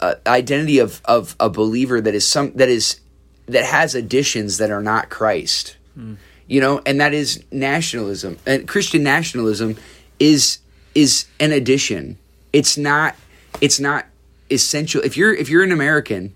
uh, 0.00 0.16
identity 0.26 0.80
of 0.80 1.00
of 1.04 1.36
a 1.38 1.48
believer 1.48 2.00
that 2.00 2.16
is 2.16 2.26
some 2.26 2.50
that 2.54 2.68
is 2.68 2.98
that 3.46 3.64
has 3.64 3.94
additions 3.94 4.58
that 4.58 4.72
are 4.72 4.82
not 4.82 5.08
Christ. 5.08 5.76
Mm. 5.96 6.16
You 6.48 6.60
know, 6.60 6.82
and 6.84 7.00
that 7.00 7.14
is 7.14 7.44
nationalism. 7.52 8.38
And 8.44 8.66
Christian 8.66 9.04
nationalism 9.04 9.76
is 10.18 10.58
is 10.96 11.26
an 11.38 11.52
addition. 11.52 12.18
It's 12.52 12.76
not 12.76 13.14
it's 13.60 13.78
not 13.78 14.06
essential. 14.50 15.00
If 15.04 15.16
you're 15.16 15.32
if 15.32 15.48
you're 15.48 15.62
an 15.62 15.70
American, 15.70 16.34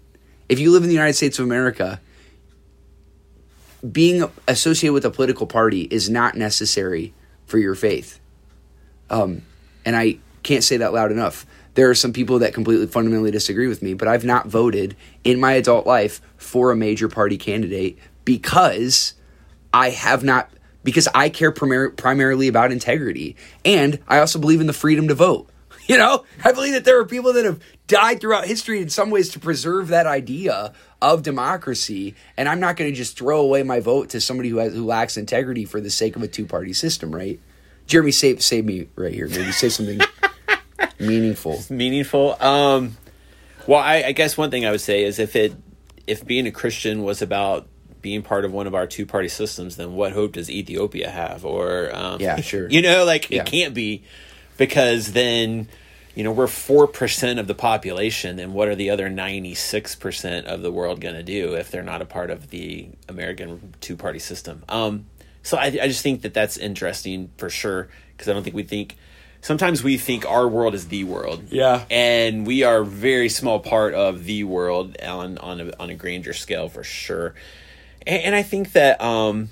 if 0.48 0.60
you 0.60 0.70
live 0.70 0.84
in 0.84 0.88
the 0.88 0.94
United 0.94 1.14
States 1.14 1.40
of 1.40 1.46
America, 1.46 2.00
being 3.90 4.30
associated 4.46 4.92
with 4.92 5.04
a 5.04 5.10
political 5.10 5.48
party 5.48 5.88
is 5.90 6.08
not 6.08 6.36
necessary 6.36 7.12
for 7.46 7.58
your 7.58 7.74
faith. 7.74 8.20
Um, 9.10 9.42
and 9.84 9.96
I 9.96 10.18
can't 10.42 10.64
say 10.64 10.78
that 10.78 10.92
loud 10.92 11.12
enough. 11.12 11.46
There 11.74 11.90
are 11.90 11.94
some 11.94 12.12
people 12.12 12.38
that 12.40 12.54
completely 12.54 12.86
fundamentally 12.86 13.30
disagree 13.30 13.66
with 13.66 13.82
me, 13.82 13.94
but 13.94 14.06
I've 14.06 14.24
not 14.24 14.46
voted 14.46 14.96
in 15.24 15.40
my 15.40 15.54
adult 15.54 15.86
life 15.86 16.20
for 16.36 16.70
a 16.70 16.76
major 16.76 17.08
party 17.08 17.36
candidate 17.36 17.98
because 18.24 19.14
I 19.72 19.90
have 19.90 20.22
not 20.22 20.50
because 20.84 21.08
I 21.14 21.30
care 21.30 21.50
primar- 21.50 21.96
primarily 21.96 22.46
about 22.46 22.70
integrity 22.70 23.36
and 23.64 23.98
I 24.06 24.18
also 24.18 24.38
believe 24.38 24.60
in 24.60 24.66
the 24.66 24.72
freedom 24.72 25.08
to 25.08 25.14
vote. 25.14 25.50
You 25.86 25.98
know, 25.98 26.24
I 26.42 26.52
believe 26.52 26.72
that 26.72 26.86
there 26.86 26.98
are 26.98 27.04
people 27.04 27.34
that 27.34 27.44
have 27.44 27.60
died 27.88 28.18
throughout 28.18 28.46
history 28.46 28.80
in 28.80 28.88
some 28.88 29.10
ways 29.10 29.28
to 29.32 29.38
preserve 29.38 29.88
that 29.88 30.06
idea 30.06 30.72
of 31.04 31.22
democracy, 31.22 32.14
and 32.36 32.48
I'm 32.48 32.60
not 32.60 32.76
going 32.76 32.90
to 32.90 32.96
just 32.96 33.18
throw 33.18 33.40
away 33.40 33.62
my 33.62 33.80
vote 33.80 34.08
to 34.10 34.20
somebody 34.20 34.48
who 34.48 34.56
has 34.56 34.72
who 34.72 34.84
lacks 34.86 35.16
integrity 35.18 35.66
for 35.66 35.80
the 35.80 35.90
sake 35.90 36.16
of 36.16 36.22
a 36.22 36.28
two 36.28 36.46
party 36.46 36.72
system, 36.72 37.14
right? 37.14 37.38
Jeremy, 37.86 38.10
save 38.10 38.42
save 38.42 38.64
me 38.64 38.88
right 38.96 39.12
here. 39.12 39.28
Maybe 39.28 39.52
say 39.52 39.68
something 39.68 40.00
meaningful. 40.98 41.62
Meaningful. 41.68 42.42
Um, 42.42 42.96
well, 43.66 43.80
I, 43.80 44.04
I 44.06 44.12
guess 44.12 44.36
one 44.36 44.50
thing 44.50 44.64
I 44.64 44.70
would 44.70 44.80
say 44.80 45.04
is 45.04 45.18
if 45.18 45.36
it 45.36 45.54
if 46.06 46.24
being 46.24 46.46
a 46.46 46.50
Christian 46.50 47.02
was 47.02 47.20
about 47.22 47.66
being 48.00 48.22
part 48.22 48.44
of 48.44 48.52
one 48.52 48.66
of 48.66 48.74
our 48.74 48.86
two 48.86 49.06
party 49.06 49.28
systems, 49.28 49.76
then 49.76 49.94
what 49.94 50.12
hope 50.12 50.32
does 50.32 50.50
Ethiopia 50.50 51.10
have? 51.10 51.44
Or 51.44 51.94
um, 51.94 52.20
Yeah, 52.20 52.40
sure. 52.40 52.68
you 52.70 52.82
know, 52.82 53.04
like 53.04 53.30
Yeah. 53.30 53.42
it 53.42 53.46
can't 53.46 53.74
be 53.74 54.04
because 54.56 55.12
then 55.12 55.68
you 56.14 56.22
know 56.24 56.32
we're 56.32 56.46
four 56.46 56.86
percent 56.86 57.38
of 57.38 57.46
the 57.46 57.54
population. 57.54 58.36
Then 58.36 58.52
what 58.52 58.68
are 58.68 58.74
the 58.74 58.90
other 58.90 59.08
ninety 59.08 59.54
six 59.54 59.94
percent 59.94 60.46
of 60.46 60.62
the 60.62 60.70
world 60.70 61.00
going 61.00 61.14
to 61.16 61.22
do 61.22 61.54
if 61.54 61.70
they're 61.70 61.82
not 61.82 62.02
a 62.02 62.06
part 62.06 62.30
of 62.30 62.50
the 62.50 62.88
American 63.08 63.74
two 63.80 63.96
party 63.96 64.18
system? 64.18 64.62
Um, 64.68 65.06
so 65.42 65.56
I, 65.58 65.66
I 65.66 65.88
just 65.88 66.02
think 66.02 66.22
that 66.22 66.32
that's 66.34 66.56
interesting 66.56 67.30
for 67.36 67.50
sure 67.50 67.88
because 68.12 68.28
I 68.28 68.32
don't 68.32 68.42
think 68.42 68.56
we 68.56 68.62
think. 68.62 68.96
Sometimes 69.40 69.84
we 69.84 69.98
think 69.98 70.24
our 70.24 70.48
world 70.48 70.74
is 70.74 70.88
the 70.88 71.04
world, 71.04 71.48
Yeah. 71.50 71.84
and 71.90 72.46
we 72.46 72.62
are 72.62 72.78
a 72.78 72.84
very 72.86 73.28
small 73.28 73.60
part 73.60 73.92
of 73.92 74.24
the 74.24 74.42
world 74.44 74.96
on 75.02 75.36
on 75.36 75.60
a, 75.60 75.72
on 75.78 75.90
a 75.90 75.94
grander 75.94 76.32
scale 76.32 76.70
for 76.70 76.82
sure. 76.82 77.34
And, 78.06 78.22
and 78.22 78.34
I 78.34 78.42
think 78.42 78.72
that 78.72 78.98
um, 79.02 79.50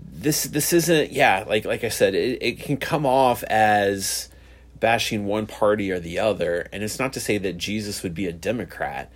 this 0.00 0.42
this 0.42 0.72
isn't 0.72 1.12
yeah 1.12 1.44
like 1.46 1.64
like 1.64 1.84
I 1.84 1.88
said 1.88 2.16
it, 2.16 2.42
it 2.42 2.58
can 2.58 2.78
come 2.78 3.06
off 3.06 3.44
as 3.44 4.28
bashing 4.80 5.26
one 5.26 5.46
party 5.46 5.90
or 5.90 6.00
the 6.00 6.18
other, 6.18 6.68
and 6.72 6.82
it's 6.82 6.98
not 6.98 7.12
to 7.14 7.20
say 7.20 7.38
that 7.38 7.56
Jesus 7.56 8.02
would 8.02 8.14
be 8.14 8.26
a 8.26 8.32
Democrat, 8.32 9.12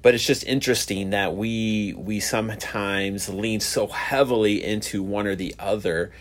but 0.00 0.14
it's 0.14 0.26
just 0.26 0.44
interesting 0.44 1.10
that 1.10 1.36
we 1.36 1.94
we 1.96 2.20
sometimes 2.20 3.28
lean 3.28 3.60
so 3.60 3.86
heavily 3.86 4.62
into 4.62 5.02
one 5.02 5.26
or 5.26 5.34
the 5.34 5.54
other, 5.58 6.12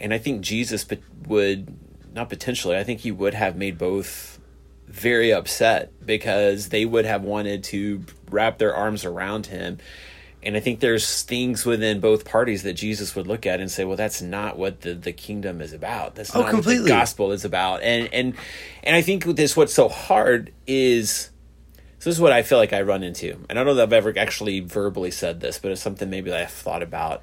and 0.00 0.12
I 0.14 0.18
think 0.18 0.40
Jesus 0.40 0.86
would 1.26 1.76
not 2.14 2.28
potentially 2.28 2.76
I 2.76 2.84
think 2.84 3.00
he 3.00 3.12
would 3.12 3.34
have 3.34 3.56
made 3.56 3.76
both 3.76 4.40
very 4.86 5.32
upset 5.32 5.92
because 6.04 6.68
they 6.68 6.84
would 6.84 7.04
have 7.04 7.22
wanted 7.22 7.64
to 7.64 8.04
wrap 8.30 8.58
their 8.58 8.74
arms 8.74 9.04
around 9.04 9.46
him. 9.46 9.78
And 10.46 10.56
I 10.56 10.60
think 10.60 10.78
there's 10.78 11.22
things 11.24 11.66
within 11.66 11.98
both 11.98 12.24
parties 12.24 12.62
that 12.62 12.74
Jesus 12.74 13.16
would 13.16 13.26
look 13.26 13.46
at 13.46 13.60
and 13.60 13.70
say, 13.70 13.84
"Well, 13.84 13.96
that's 13.96 14.22
not 14.22 14.56
what 14.56 14.82
the, 14.82 14.94
the 14.94 15.12
kingdom 15.12 15.60
is 15.60 15.72
about. 15.72 16.14
That's 16.14 16.34
Oh, 16.34 16.40
not 16.42 16.54
what 16.54 16.64
the 16.64 16.84
gospel 16.86 17.32
is 17.32 17.44
about." 17.44 17.82
And 17.82 18.08
and 18.12 18.34
and 18.84 18.94
I 18.94 19.02
think 19.02 19.24
this 19.24 19.56
what's 19.56 19.74
so 19.74 19.88
hard 19.88 20.52
is 20.66 21.30
so 21.98 22.10
this 22.10 22.16
is 22.16 22.20
what 22.20 22.30
I 22.30 22.44
feel 22.44 22.58
like 22.58 22.72
I 22.72 22.82
run 22.82 23.02
into. 23.02 23.32
And 23.50 23.58
I 23.58 23.64
don't 23.64 23.66
know 23.66 23.74
that 23.74 23.82
I've 23.82 23.92
ever 23.92 24.16
actually 24.16 24.60
verbally 24.60 25.10
said 25.10 25.40
this, 25.40 25.58
but 25.58 25.72
it's 25.72 25.82
something 25.82 26.08
maybe 26.08 26.30
that 26.30 26.40
I've 26.40 26.50
thought 26.52 26.82
about. 26.82 27.22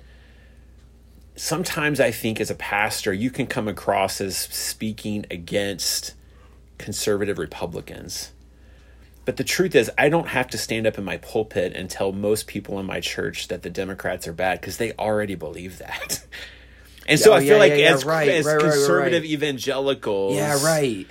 Sometimes 1.37 2.01
I 2.01 2.11
think 2.11 2.41
as 2.41 2.51
a 2.51 2.55
pastor, 2.55 3.13
you 3.13 3.31
can 3.31 3.47
come 3.47 3.69
across 3.69 4.19
as 4.19 4.35
speaking 4.37 5.25
against 5.31 6.13
conservative 6.77 7.37
Republicans. 7.37 8.32
But 9.25 9.37
the 9.37 9.43
truth 9.43 9.73
is, 9.75 9.89
I 9.97 10.09
don't 10.09 10.27
have 10.27 10.49
to 10.49 10.57
stand 10.57 10.85
up 10.85 10.97
in 10.97 11.03
my 11.05 11.17
pulpit 11.17 11.73
and 11.75 11.89
tell 11.89 12.11
most 12.11 12.45
people 12.47 12.79
in 12.79 12.85
my 12.85 12.99
church 12.99 13.47
that 13.47 13.61
the 13.61 13.69
Democrats 13.69 14.27
are 14.27 14.33
bad 14.33 14.59
because 14.59 14.77
they 14.77 14.91
already 14.93 15.35
believe 15.35 15.77
that. 15.79 16.23
And 17.05 17.19
so 17.19 17.33
Oh, 17.33 17.35
I 17.35 17.39
feel 17.41 17.49
yeah, 17.49 17.57
like 17.57 17.71
yeah, 17.73 17.93
as, 17.93 18.05
right, 18.05 18.29
as 18.29 18.45
right, 18.45 18.61
conservative 18.61 19.23
right. 19.23 19.29
evangelicals, 19.29 20.35
Yeah, 20.37 20.63
right. 20.63 21.05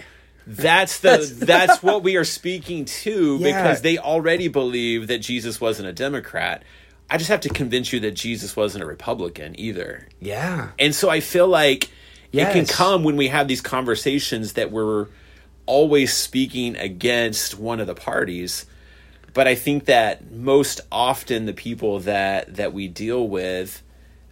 that's 0.47 1.01
the 1.01 1.19
that's 1.47 1.83
what 1.83 2.03
we 2.03 2.17
are 2.17 2.25
speaking 2.25 2.87
to 2.87 3.37
Yeah. 3.39 3.63
because 3.63 3.83
they 3.83 3.99
already 3.99 4.49
believe 4.49 5.09
that 5.09 5.19
Jesus 5.19 5.61
wasn't 5.61 5.89
a 5.89 5.93
Democrat. 5.93 6.63
I 7.11 7.19
just 7.19 7.29
have 7.29 7.43
to 7.43 7.51
convince 7.51 7.93
you 7.93 8.01
that 8.01 8.13
Jesus 8.13 8.57
wasn't 8.57 8.85
a 8.85 8.87
Republican 8.87 9.55
either. 9.61 10.09
Yeah. 10.19 10.71
And 10.79 10.95
so 10.95 11.11
I 11.11 11.21
feel 11.21 11.47
like 11.47 11.91
it 12.33 12.51
can 12.53 12.65
come 12.65 13.05
when 13.05 13.19
we 13.19 13.29
have 13.29 13.47
these 13.47 13.61
conversations 13.61 14.55
that 14.55 14.71
we're 14.73 15.09
always 15.67 16.13
speaking 16.13 16.77
against 16.77 17.59
one 17.59 17.81
of 17.81 17.87
the 17.87 17.95
parties. 17.95 18.67
But 19.35 19.47
I 19.49 19.55
think 19.55 19.87
that 19.87 20.31
most 20.31 20.81
often 20.91 21.47
the 21.47 21.53
people 21.53 22.01
that 22.01 22.57
that 22.57 22.73
we 22.73 22.89
deal 22.89 23.27
with 23.27 23.83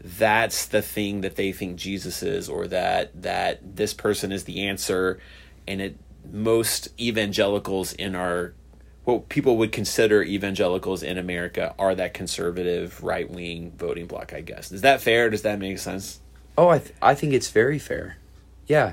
that's 0.03 0.67
the 0.67 0.81
thing 0.81 1.21
that 1.21 1.37
they 1.37 1.53
think 1.53 1.77
Jesus 1.77 2.23
is 2.23 2.49
or 2.49 2.67
that 2.69 3.23
that 3.23 3.77
this 3.77 3.93
person 3.93 4.33
is 4.33 4.45
the 4.45 4.67
answer 4.67 5.21
and 5.69 5.81
it 5.81 5.97
most 6.33 6.89
evangelicals 6.99 7.93
in 7.93 8.15
our 8.15 8.55
what 9.05 9.29
people 9.29 9.57
would 9.57 9.73
consider 9.73 10.23
evangelicals 10.23 11.03
in 11.03 11.19
America 11.19 11.75
are 11.79 11.95
that 11.95 12.15
conservative 12.15 13.03
right 13.03 13.31
wing 13.31 13.73
voting 13.77 14.07
bloc, 14.07 14.33
I 14.33 14.41
guess. 14.41 14.71
Is 14.73 14.83
that 14.83 15.01
fair? 15.01 15.31
Does 15.31 15.43
that 15.43 15.59
make 15.59 15.79
sense? 15.79 16.21
Oh, 16.57 16.69
I 16.69 16.79
th- 16.79 16.95
I 17.01 17.15
think 17.15 17.33
it's 17.33 17.51
very 17.51 17.79
fair. 17.79 18.19
Yeah. 18.67 18.93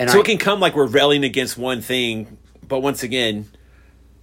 And 0.00 0.08
So 0.08 0.16
I, 0.16 0.20
it 0.20 0.24
can 0.24 0.38
come 0.38 0.60
like 0.60 0.74
we're 0.74 0.86
railing 0.86 1.24
against 1.24 1.58
one 1.58 1.82
thing, 1.82 2.38
but 2.66 2.80
once 2.80 3.02
again, 3.02 3.50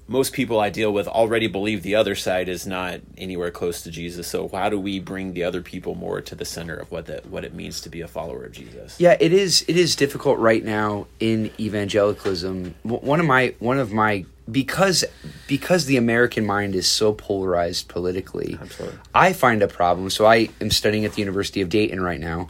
most 0.08 0.34
people 0.34 0.60
I 0.60 0.72
deal 0.72 0.92
with 0.92 1.08
already 1.08 1.46
believe 1.46 1.84
the 1.84 1.94
other 1.94 2.16
side 2.16 2.50
is 2.50 2.66
not 2.66 3.02
anywhere 3.16 3.52
close 3.52 3.84
to 3.84 3.92
Jesus. 3.92 4.28
So 4.28 4.48
how 4.48 4.70
do 4.70 4.80
we 4.80 5.00
bring 5.00 5.34
the 5.34 5.44
other 5.44 5.62
people 5.62 5.94
more 5.94 6.20
to 6.20 6.34
the 6.34 6.46
center 6.46 6.76
of 6.76 6.92
what 6.92 7.06
that 7.06 7.28
what 7.28 7.44
it 7.44 7.54
means 7.54 7.82
to 7.82 7.90
be 7.90 8.02
a 8.02 8.08
follower 8.08 8.46
of 8.46 8.54
Jesus? 8.54 9.00
Yeah, 9.00 9.18
it 9.20 9.32
is. 9.32 9.64
It 9.68 9.78
is 9.78 9.96
difficult 9.96 10.40
right 10.40 10.64
now 10.64 11.06
in 11.20 11.52
evangelicalism. 11.60 12.74
One 12.84 13.20
of 13.20 13.28
my 13.28 13.54
one 13.60 13.78
of 13.78 13.94
my 13.94 14.26
because 14.50 15.06
because 15.46 15.86
the 15.86 15.98
American 15.98 16.44
mind 16.44 16.74
is 16.74 16.88
so 16.88 17.14
polarized 17.14 17.88
politically. 17.88 18.58
Absolutely. 18.60 18.98
I 19.14 19.34
find 19.34 19.62
a 19.62 19.68
problem. 19.68 20.10
So 20.10 20.26
I 20.26 20.50
am 20.60 20.72
studying 20.72 21.06
at 21.06 21.14
the 21.14 21.20
University 21.20 21.62
of 21.62 21.70
Dayton 21.70 22.02
right 22.02 22.20
now, 22.20 22.48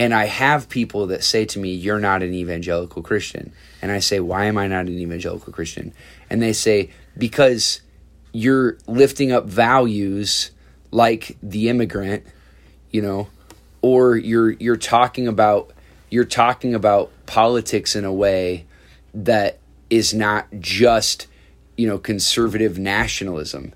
and 0.00 0.12
I 0.12 0.24
have 0.24 0.68
people 0.68 1.06
that 1.08 1.22
say 1.22 1.44
to 1.44 1.60
me, 1.60 1.72
"You're 1.72 2.00
not 2.00 2.24
an 2.24 2.34
evangelical 2.34 3.02
Christian," 3.02 3.52
and 3.80 3.92
I 3.92 4.00
say, 4.00 4.18
"Why 4.18 4.46
am 4.46 4.58
I 4.58 4.66
not 4.66 4.86
an 4.86 4.98
evangelical 4.98 5.52
Christian?" 5.52 5.92
And 6.28 6.42
they 6.42 6.52
say, 6.52 6.90
"Because 7.16 7.82
you're 8.32 8.78
lifting 8.88 9.30
up 9.30 9.46
values 9.46 10.50
like 10.90 11.36
the 11.40 11.68
immigrant." 11.68 12.24
you 12.90 13.02
know 13.02 13.28
or 13.82 14.16
you're 14.16 14.50
you're 14.52 14.76
talking 14.76 15.26
about 15.28 15.72
you're 16.10 16.24
talking 16.24 16.74
about 16.74 17.10
politics 17.26 17.94
in 17.94 18.04
a 18.04 18.12
way 18.12 18.66
that 19.14 19.58
is 19.88 20.12
not 20.12 20.46
just 20.58 21.26
you 21.76 21.86
know 21.86 21.98
conservative 21.98 22.78
nationalism 22.78 23.72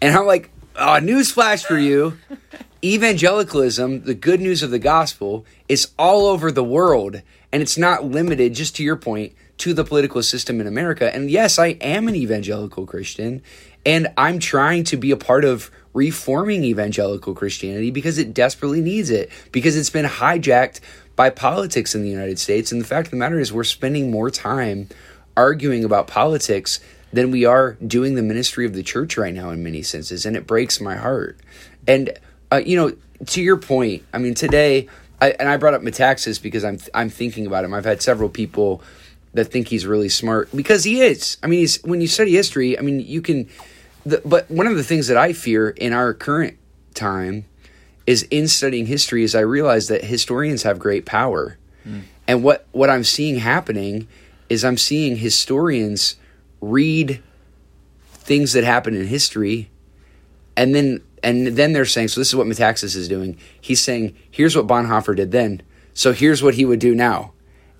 and 0.00 0.16
i'm 0.16 0.26
like 0.26 0.50
uh, 0.76 0.98
newsflash 1.00 1.64
for 1.64 1.78
you 1.78 2.18
evangelicalism 2.84 4.02
the 4.02 4.14
good 4.14 4.40
news 4.40 4.62
of 4.62 4.70
the 4.70 4.78
gospel 4.78 5.44
is 5.68 5.92
all 5.98 6.26
over 6.26 6.52
the 6.52 6.64
world 6.64 7.22
and 7.50 7.62
it's 7.62 7.78
not 7.78 8.04
limited 8.04 8.54
just 8.54 8.76
to 8.76 8.82
your 8.82 8.96
point 8.96 9.32
to 9.56 9.72
the 9.72 9.84
political 9.84 10.22
system 10.22 10.60
in 10.60 10.66
america 10.66 11.14
and 11.14 11.30
yes 11.30 11.58
i 11.58 11.68
am 11.80 12.08
an 12.08 12.14
evangelical 12.14 12.84
christian 12.84 13.42
and 13.86 14.08
i'm 14.18 14.38
trying 14.38 14.84
to 14.84 14.96
be 14.96 15.10
a 15.10 15.16
part 15.16 15.44
of 15.44 15.70
reforming 15.94 16.64
evangelical 16.64 17.34
Christianity 17.34 17.90
because 17.90 18.18
it 18.18 18.34
desperately 18.34 18.82
needs 18.82 19.08
it, 19.08 19.30
because 19.52 19.76
it's 19.76 19.90
been 19.90 20.04
hijacked 20.04 20.80
by 21.16 21.30
politics 21.30 21.94
in 21.94 22.02
the 22.02 22.10
United 22.10 22.38
States. 22.38 22.72
And 22.72 22.80
the 22.80 22.86
fact 22.86 23.06
of 23.06 23.10
the 23.12 23.16
matter 23.16 23.38
is, 23.38 23.52
we're 23.52 23.64
spending 23.64 24.10
more 24.10 24.30
time 24.30 24.88
arguing 25.36 25.84
about 25.84 26.08
politics 26.08 26.80
than 27.12 27.30
we 27.30 27.44
are 27.44 27.74
doing 27.74 28.16
the 28.16 28.22
ministry 28.22 28.66
of 28.66 28.74
the 28.74 28.82
church 28.82 29.16
right 29.16 29.32
now 29.32 29.50
in 29.50 29.62
many 29.62 29.82
senses. 29.82 30.26
And 30.26 30.36
it 30.36 30.46
breaks 30.46 30.80
my 30.80 30.96
heart. 30.96 31.38
And, 31.86 32.10
uh, 32.52 32.62
you 32.64 32.76
know, 32.76 32.96
to 33.26 33.42
your 33.42 33.56
point, 33.56 34.02
I 34.12 34.18
mean, 34.18 34.34
today, 34.34 34.88
I, 35.20 35.30
and 35.32 35.48
I 35.48 35.56
brought 35.56 35.74
up 35.74 35.82
Metaxas 35.82 36.42
because 36.42 36.64
I'm, 36.64 36.78
I'm 36.92 37.10
thinking 37.10 37.46
about 37.46 37.64
him. 37.64 37.72
I've 37.72 37.84
had 37.84 38.02
several 38.02 38.28
people 38.28 38.82
that 39.32 39.46
think 39.46 39.68
he's 39.68 39.86
really 39.86 40.08
smart 40.08 40.48
because 40.54 40.84
he 40.84 41.00
is. 41.00 41.38
I 41.42 41.46
mean, 41.46 41.60
he's, 41.60 41.82
when 41.82 42.00
you 42.00 42.06
study 42.06 42.32
history, 42.32 42.78
I 42.78 42.82
mean, 42.82 43.00
you 43.00 43.20
can 43.22 43.48
the, 44.06 44.20
but 44.24 44.50
one 44.50 44.66
of 44.66 44.76
the 44.76 44.84
things 44.84 45.08
that 45.08 45.16
I 45.16 45.32
fear 45.32 45.70
in 45.70 45.92
our 45.92 46.12
current 46.14 46.58
time 46.94 47.46
is 48.06 48.22
in 48.24 48.48
studying 48.48 48.86
history 48.86 49.24
is 49.24 49.34
I 49.34 49.40
realize 49.40 49.88
that 49.88 50.04
historians 50.04 50.62
have 50.62 50.78
great 50.78 51.06
power. 51.06 51.56
And 52.28 52.42
what, 52.42 52.66
what 52.72 52.90
I'm 52.90 53.04
seeing 53.04 53.36
happening 53.36 54.08
is 54.48 54.64
I'm 54.64 54.76
seeing 54.76 55.16
historians 55.16 56.16
read 56.60 57.22
things 58.12 58.52
that 58.52 58.64
happen 58.64 58.94
in 58.94 59.06
history 59.06 59.70
and 60.56 60.74
then 60.74 61.02
and 61.24 61.46
then 61.48 61.72
they're 61.72 61.84
saying, 61.84 62.08
so 62.08 62.20
this 62.20 62.28
is 62.28 62.36
what 62.36 62.46
Metaxas 62.46 62.94
is 62.94 63.08
doing. 63.08 63.38
He's 63.60 63.80
saying, 63.80 64.14
here's 64.30 64.56
what 64.56 64.66
Bonhoeffer 64.66 65.16
did 65.16 65.30
then, 65.32 65.62
so 65.92 66.12
here's 66.12 66.42
what 66.42 66.54
he 66.54 66.64
would 66.64 66.78
do 66.80 66.94
now, 66.94 67.32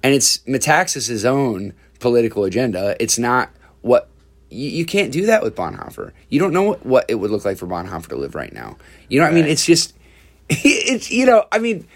and 0.02 0.14
it's 0.14 0.38
Metaxas's 0.38 1.24
own 1.24 1.74
political 2.00 2.44
agenda. 2.44 2.96
It's 3.00 3.18
not 3.18 3.50
what 3.82 4.08
you, 4.50 4.68
you 4.68 4.84
can't 4.84 5.12
do 5.12 5.26
that 5.26 5.42
with 5.42 5.54
Bonhoeffer. 5.54 6.12
You 6.28 6.40
don't 6.40 6.52
know 6.52 6.62
what, 6.62 6.86
what 6.86 7.04
it 7.08 7.16
would 7.16 7.30
look 7.30 7.44
like 7.44 7.58
for 7.58 7.66
Bonhoeffer 7.66 8.08
to 8.08 8.16
live 8.16 8.34
right 8.34 8.52
now. 8.52 8.76
You 9.08 9.20
know 9.20 9.26
what 9.26 9.32
I 9.32 9.34
mean? 9.34 9.46
It's 9.46 9.66
just, 9.66 9.94
it's 10.48 11.10
you 11.10 11.26
know, 11.26 11.44
I 11.52 11.58
mean, 11.58 11.86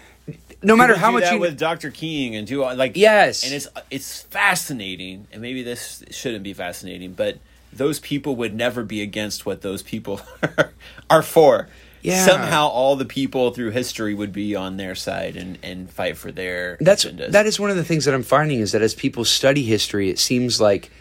no 0.61 0.75
matter 0.75 0.95
how 0.95 1.07
do 1.07 1.13
much 1.13 1.23
that 1.23 1.33
you 1.33 1.39
with 1.39 1.57
Dr. 1.57 1.89
King 1.89 2.35
and 2.35 2.45
do 2.45 2.63
like 2.63 2.97
Yes. 2.97 3.43
and 3.43 3.53
it's 3.53 3.67
it's 3.89 4.21
fascinating, 4.23 5.27
and 5.31 5.41
maybe 5.41 5.63
this 5.63 6.03
shouldn't 6.11 6.43
be 6.43 6.53
fascinating, 6.53 7.13
but 7.13 7.37
those 7.71 7.99
people 7.99 8.35
would 8.37 8.55
never 8.55 8.83
be 8.83 9.01
against 9.01 9.45
what 9.45 9.61
those 9.61 9.81
people 9.81 10.21
are 11.09 11.21
for. 11.21 11.67
Yeah. 12.01 12.25
Somehow, 12.25 12.67
all 12.67 12.95
the 12.95 13.05
people 13.05 13.51
through 13.51 13.71
history 13.71 14.13
would 14.13 14.31
be 14.31 14.55
on 14.55 14.77
their 14.77 14.95
side 14.95 15.35
and, 15.35 15.57
and 15.61 15.89
fight 15.89 16.17
for 16.17 16.31
their 16.31 16.77
that's 16.79 17.03
agendas. 17.03 17.31
that 17.31 17.45
is 17.45 17.59
one 17.59 17.69
of 17.69 17.75
the 17.75 17.83
things 17.83 18.05
that 18.05 18.13
I'm 18.13 18.23
finding 18.23 18.59
is 18.59 18.71
that 18.71 18.81
as 18.81 18.95
people 18.95 19.25
study 19.25 19.63
history, 19.63 20.09
it 20.09 20.17
seems 20.17 20.61
like 20.61 20.91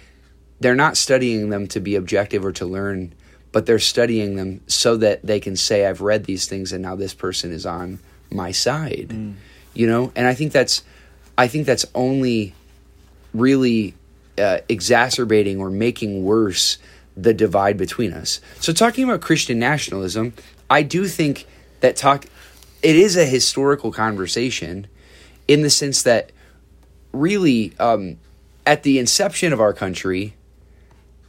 they're 0.61 0.75
not 0.75 0.97
studying 0.97 1.51
them 1.51 1.69
to 1.69 1.81
be 1.81 1.95
objective 1.95 2.45
or 2.45 2.53
to 2.53 2.67
learn, 2.67 3.15
but 3.53 3.67
they're 3.67 3.79
studying 3.79 4.35
them 4.35 4.61
so 4.67 4.97
that 4.97 5.25
they 5.25 5.39
can 5.39 5.55
say, 5.55 5.87
"I've 5.87 6.01
read 6.01 6.25
these 6.25 6.47
things, 6.47 6.73
and 6.73 6.83
now 6.83 6.97
this 6.97 7.15
person 7.15 7.53
is 7.53 7.65
on 7.65 8.01
my 8.31 8.51
side." 8.51 9.11
Mm. 9.11 9.35
You 9.75 9.87
know, 9.87 10.13
and 10.17 10.27
I 10.27 10.35
think 10.35 10.53
that's, 10.53 10.83
I 11.37 11.47
think 11.47 11.65
that's 11.65 11.87
only 11.95 12.55
really 13.33 13.95
uh, 14.39 14.61
exacerbating 14.69 15.61
or 15.61 15.71
making 15.71 16.25
worse 16.25 16.79
the 17.17 17.35
divide 17.35 17.77
between 17.77 18.13
us. 18.13 18.41
So, 18.61 18.73
talking 18.73 19.05
about 19.05 19.21
Christian 19.21 19.59
nationalism, 19.59 20.35
I 20.71 20.83
do 20.83 21.07
think 21.07 21.47
that 21.81 21.97
talk 21.97 22.27
it 22.83 22.97
is 22.97 23.17
a 23.17 23.25
historical 23.25 23.91
conversation 23.91 24.87
in 25.49 25.63
the 25.63 25.71
sense 25.71 26.03
that 26.03 26.31
really 27.13 27.73
um, 27.79 28.19
at 28.67 28.83
the 28.83 28.99
inception 28.99 29.53
of 29.53 29.61
our 29.61 29.73
country, 29.73 30.35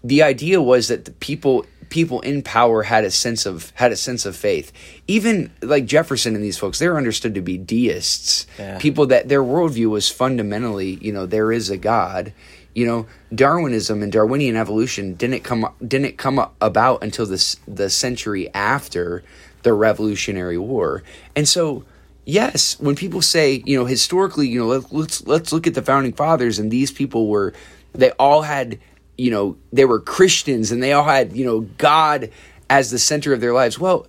the 0.03 0.21
idea 0.21 0.61
was 0.61 0.89
that 0.89 1.05
the 1.05 1.11
people 1.11 1.65
people 1.89 2.21
in 2.21 2.43
power 2.43 2.83
had 2.83 3.03
a 3.03 3.11
sense 3.11 3.45
of 3.45 3.71
had 3.75 3.91
a 3.91 3.95
sense 3.95 4.25
of 4.25 4.35
faith. 4.35 4.71
Even 5.07 5.51
like 5.61 5.85
Jefferson 5.85 6.35
and 6.35 6.43
these 6.43 6.57
folks, 6.57 6.79
they're 6.79 6.97
understood 6.97 7.35
to 7.35 7.41
be 7.41 7.57
deists. 7.57 8.45
Yeah. 8.57 8.77
People 8.77 9.07
that 9.07 9.27
their 9.27 9.43
worldview 9.43 9.89
was 9.89 10.09
fundamentally, 10.09 10.99
you 11.01 11.11
know, 11.11 11.25
there 11.25 11.51
is 11.51 11.69
a 11.69 11.77
God. 11.77 12.33
You 12.79 12.85
know, 12.85 13.07
Darwinism 13.33 14.01
and 14.01 14.11
Darwinian 14.11 14.55
evolution 14.55 15.15
didn't 15.15 15.43
come 15.43 15.67
didn't 15.85 16.17
come 16.17 16.39
about 16.61 17.03
until 17.03 17.25
this 17.25 17.57
the 17.67 17.89
century 17.89 18.45
after 18.53 19.23
the 19.63 19.73
Revolutionary 19.73 20.57
War, 20.57 21.03
and 21.35 21.45
so 21.47 21.83
yes, 22.29 22.79
when 22.79 22.95
people 22.95 23.21
say, 23.21 23.61
you 23.65 23.77
know, 23.77 23.85
historically, 23.85 24.47
you 24.47 24.59
know, 24.59 24.67
let, 24.67 24.93
let's 24.93 25.25
let's 25.27 25.51
look 25.51 25.67
at 25.67 25.73
the 25.73 25.81
founding 25.81 26.13
fathers, 26.13 26.59
and 26.59 26.71
these 26.71 26.91
people 26.91 27.27
were, 27.27 27.53
they 27.93 28.11
all 28.11 28.43
had, 28.43 28.79
you 29.17 29.31
know, 29.31 29.57
they 29.73 29.85
were 29.85 29.99
Christians, 29.99 30.71
and 30.71 30.81
they 30.81 30.93
all 30.93 31.03
had, 31.03 31.35
you 31.35 31.45
know, 31.45 31.61
God 31.77 32.31
as 32.69 32.91
the 32.91 32.99
center 32.99 33.33
of 33.33 33.41
their 33.41 33.53
lives. 33.53 33.79
Well, 33.79 34.07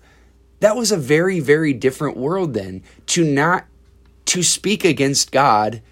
that 0.60 0.76
was 0.76 0.92
a 0.92 0.96
very 0.96 1.40
very 1.40 1.72
different 1.72 2.16
world 2.16 2.54
then. 2.54 2.82
To 3.06 3.24
not 3.24 3.64
to 4.26 4.42
speak 4.42 4.84
against 4.84 5.32
God, 5.32 5.82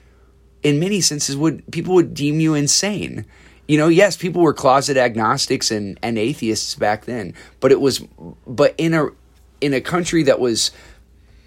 in 0.62 0.79
many 0.81 1.01
senses, 1.01 1.37
would 1.37 1.71
people 1.71 1.94
would 1.94 2.14
deem 2.14 2.40
you 2.40 2.55
insane. 2.55 3.25
You 3.66 3.77
know, 3.77 3.88
yes, 3.88 4.16
people 4.16 4.42
were 4.42 4.55
closet 4.55 4.97
agnostics 4.97 5.71
and, 5.71 5.99
and 6.03 6.18
atheists 6.18 6.75
back 6.75 7.05
then, 7.05 7.35
but 7.61 7.71
it 7.71 7.81
was, 7.81 8.01
but 8.47 8.75
in 8.79 8.94
a 8.94 9.09
in 9.61 9.75
a 9.75 9.81
country 9.81 10.23
that 10.23 10.40
was 10.40 10.71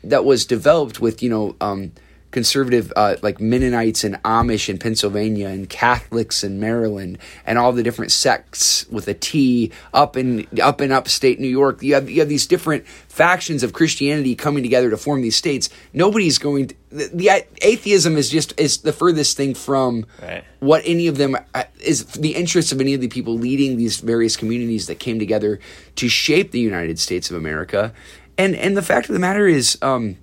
that 0.04 0.26
was 0.26 0.46
developed 0.46 1.00
with 1.00 1.24
you 1.24 1.30
know 1.30 1.56
um, 1.62 1.92
conservative 2.32 2.92
uh, 2.96 3.16
like 3.22 3.40
Mennonites 3.40 4.04
and 4.04 4.16
Amish 4.24 4.70
in 4.70 4.78
Pennsylvania 4.78 5.48
and 5.48 5.70
Catholics 5.70 6.44
in 6.44 6.60
Maryland 6.60 7.18
and 7.46 7.58
all 7.58 7.72
the 7.72 7.84
different 7.84 8.12
sects 8.12 8.88
with 8.90 9.08
a 9.08 9.14
T 9.14 9.72
up 9.94 10.18
in 10.18 10.48
up 10.62 10.82
in 10.82 10.92
upstate 10.92 11.40
New 11.40 11.48
York. 11.48 11.84
You 11.84 11.94
have 11.94 12.10
you 12.10 12.20
have 12.20 12.30
these 12.30 12.48
different 12.48 12.88
factions 12.88 13.64
of 13.64 13.74
Christianity 13.74 14.36
coming 14.36 14.64
together 14.64 14.90
to 14.90 14.98
form 14.98 15.22
these 15.22 15.36
states. 15.36 15.70
Nobody's 15.94 16.38
going. 16.38 16.68
To, 16.68 16.76
the, 16.90 17.10
the 17.14 17.46
atheism 17.62 18.18
is 18.18 18.30
just 18.30 18.54
is 18.60 18.80
the 18.80 18.92
furthest 18.94 19.38
thing 19.38 19.54
from 19.54 20.06
Right. 20.22 20.44
what 20.60 20.82
any 20.86 21.08
of 21.08 21.18
them 21.18 21.38
uh, 21.54 21.64
is 21.80 22.06
the 22.06 22.36
interests 22.36 22.72
of 22.72 22.82
any 22.82 22.94
of 22.94 23.02
the 23.02 23.08
people 23.08 23.36
leading 23.36 23.78
these 23.78 24.00
various 24.00 24.36
communities 24.38 24.88
that 24.88 25.00
came 25.00 25.20
together 25.20 25.60
to 25.96 26.10
shape 26.10 26.52
the 26.52 26.60
United 26.60 27.00
States 27.00 27.30
of 27.30 27.38
America. 27.38 27.94
And 28.38 28.56
and 28.56 28.76
the 28.76 28.82
fact 28.82 29.10
of 29.10 29.14
the 29.14 29.20
matter 29.20 29.48
is, 29.48 29.78
um, 29.82 30.18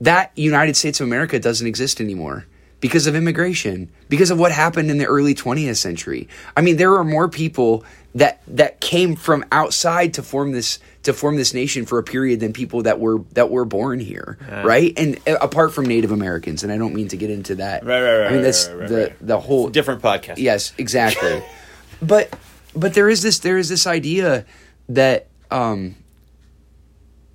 that 0.00 0.32
United 0.36 0.76
States 0.76 1.00
of 1.00 1.06
America 1.06 1.38
doesn't 1.38 1.66
exist 1.66 2.00
anymore 2.00 2.46
because 2.80 3.06
of 3.06 3.16
immigration, 3.16 3.90
because 4.08 4.30
of 4.30 4.38
what 4.38 4.52
happened 4.52 4.90
in 4.90 4.98
the 4.98 5.06
early 5.06 5.34
20th 5.34 5.76
century. 5.76 6.28
I 6.56 6.60
mean, 6.60 6.76
there 6.76 6.94
are 6.94 7.04
more 7.04 7.28
people 7.28 7.84
that 8.14 8.42
that 8.46 8.80
came 8.80 9.16
from 9.16 9.44
outside 9.52 10.14
to 10.14 10.22
form 10.22 10.52
this 10.52 10.78
to 11.02 11.12
form 11.12 11.36
this 11.36 11.52
nation 11.54 11.86
for 11.86 11.98
a 11.98 12.02
period 12.02 12.40
than 12.40 12.52
people 12.52 12.82
that 12.82 13.00
were 13.00 13.18
that 13.32 13.50
were 13.50 13.64
born 13.64 14.00
here, 14.00 14.38
right? 14.64 14.92
And 14.96 15.18
uh, 15.26 15.36
apart 15.40 15.72
from 15.72 15.86
Native 15.86 16.12
Americans, 16.12 16.62
and 16.62 16.72
I 16.72 16.78
don't 16.78 16.94
mean 16.94 17.08
to 17.08 17.16
get 17.16 17.30
into 17.30 17.56
that. 17.56 17.84
Right, 17.84 18.02
right, 18.02 18.18
right, 18.18 18.26
I 18.28 18.32
mean, 18.32 18.42
that's 18.42 18.68
right, 18.68 18.78
right, 18.78 18.88
the 18.88 18.96
right. 18.96 19.26
the 19.26 19.40
whole 19.40 19.68
different 19.68 20.02
podcast. 20.02 20.38
Yes, 20.38 20.72
exactly. 20.78 21.42
but 22.02 22.38
but 22.74 22.94
there 22.94 23.08
is 23.08 23.22
this 23.22 23.38
there 23.40 23.58
is 23.58 23.68
this 23.68 23.86
idea 23.86 24.44
that 24.88 25.28
um 25.50 25.96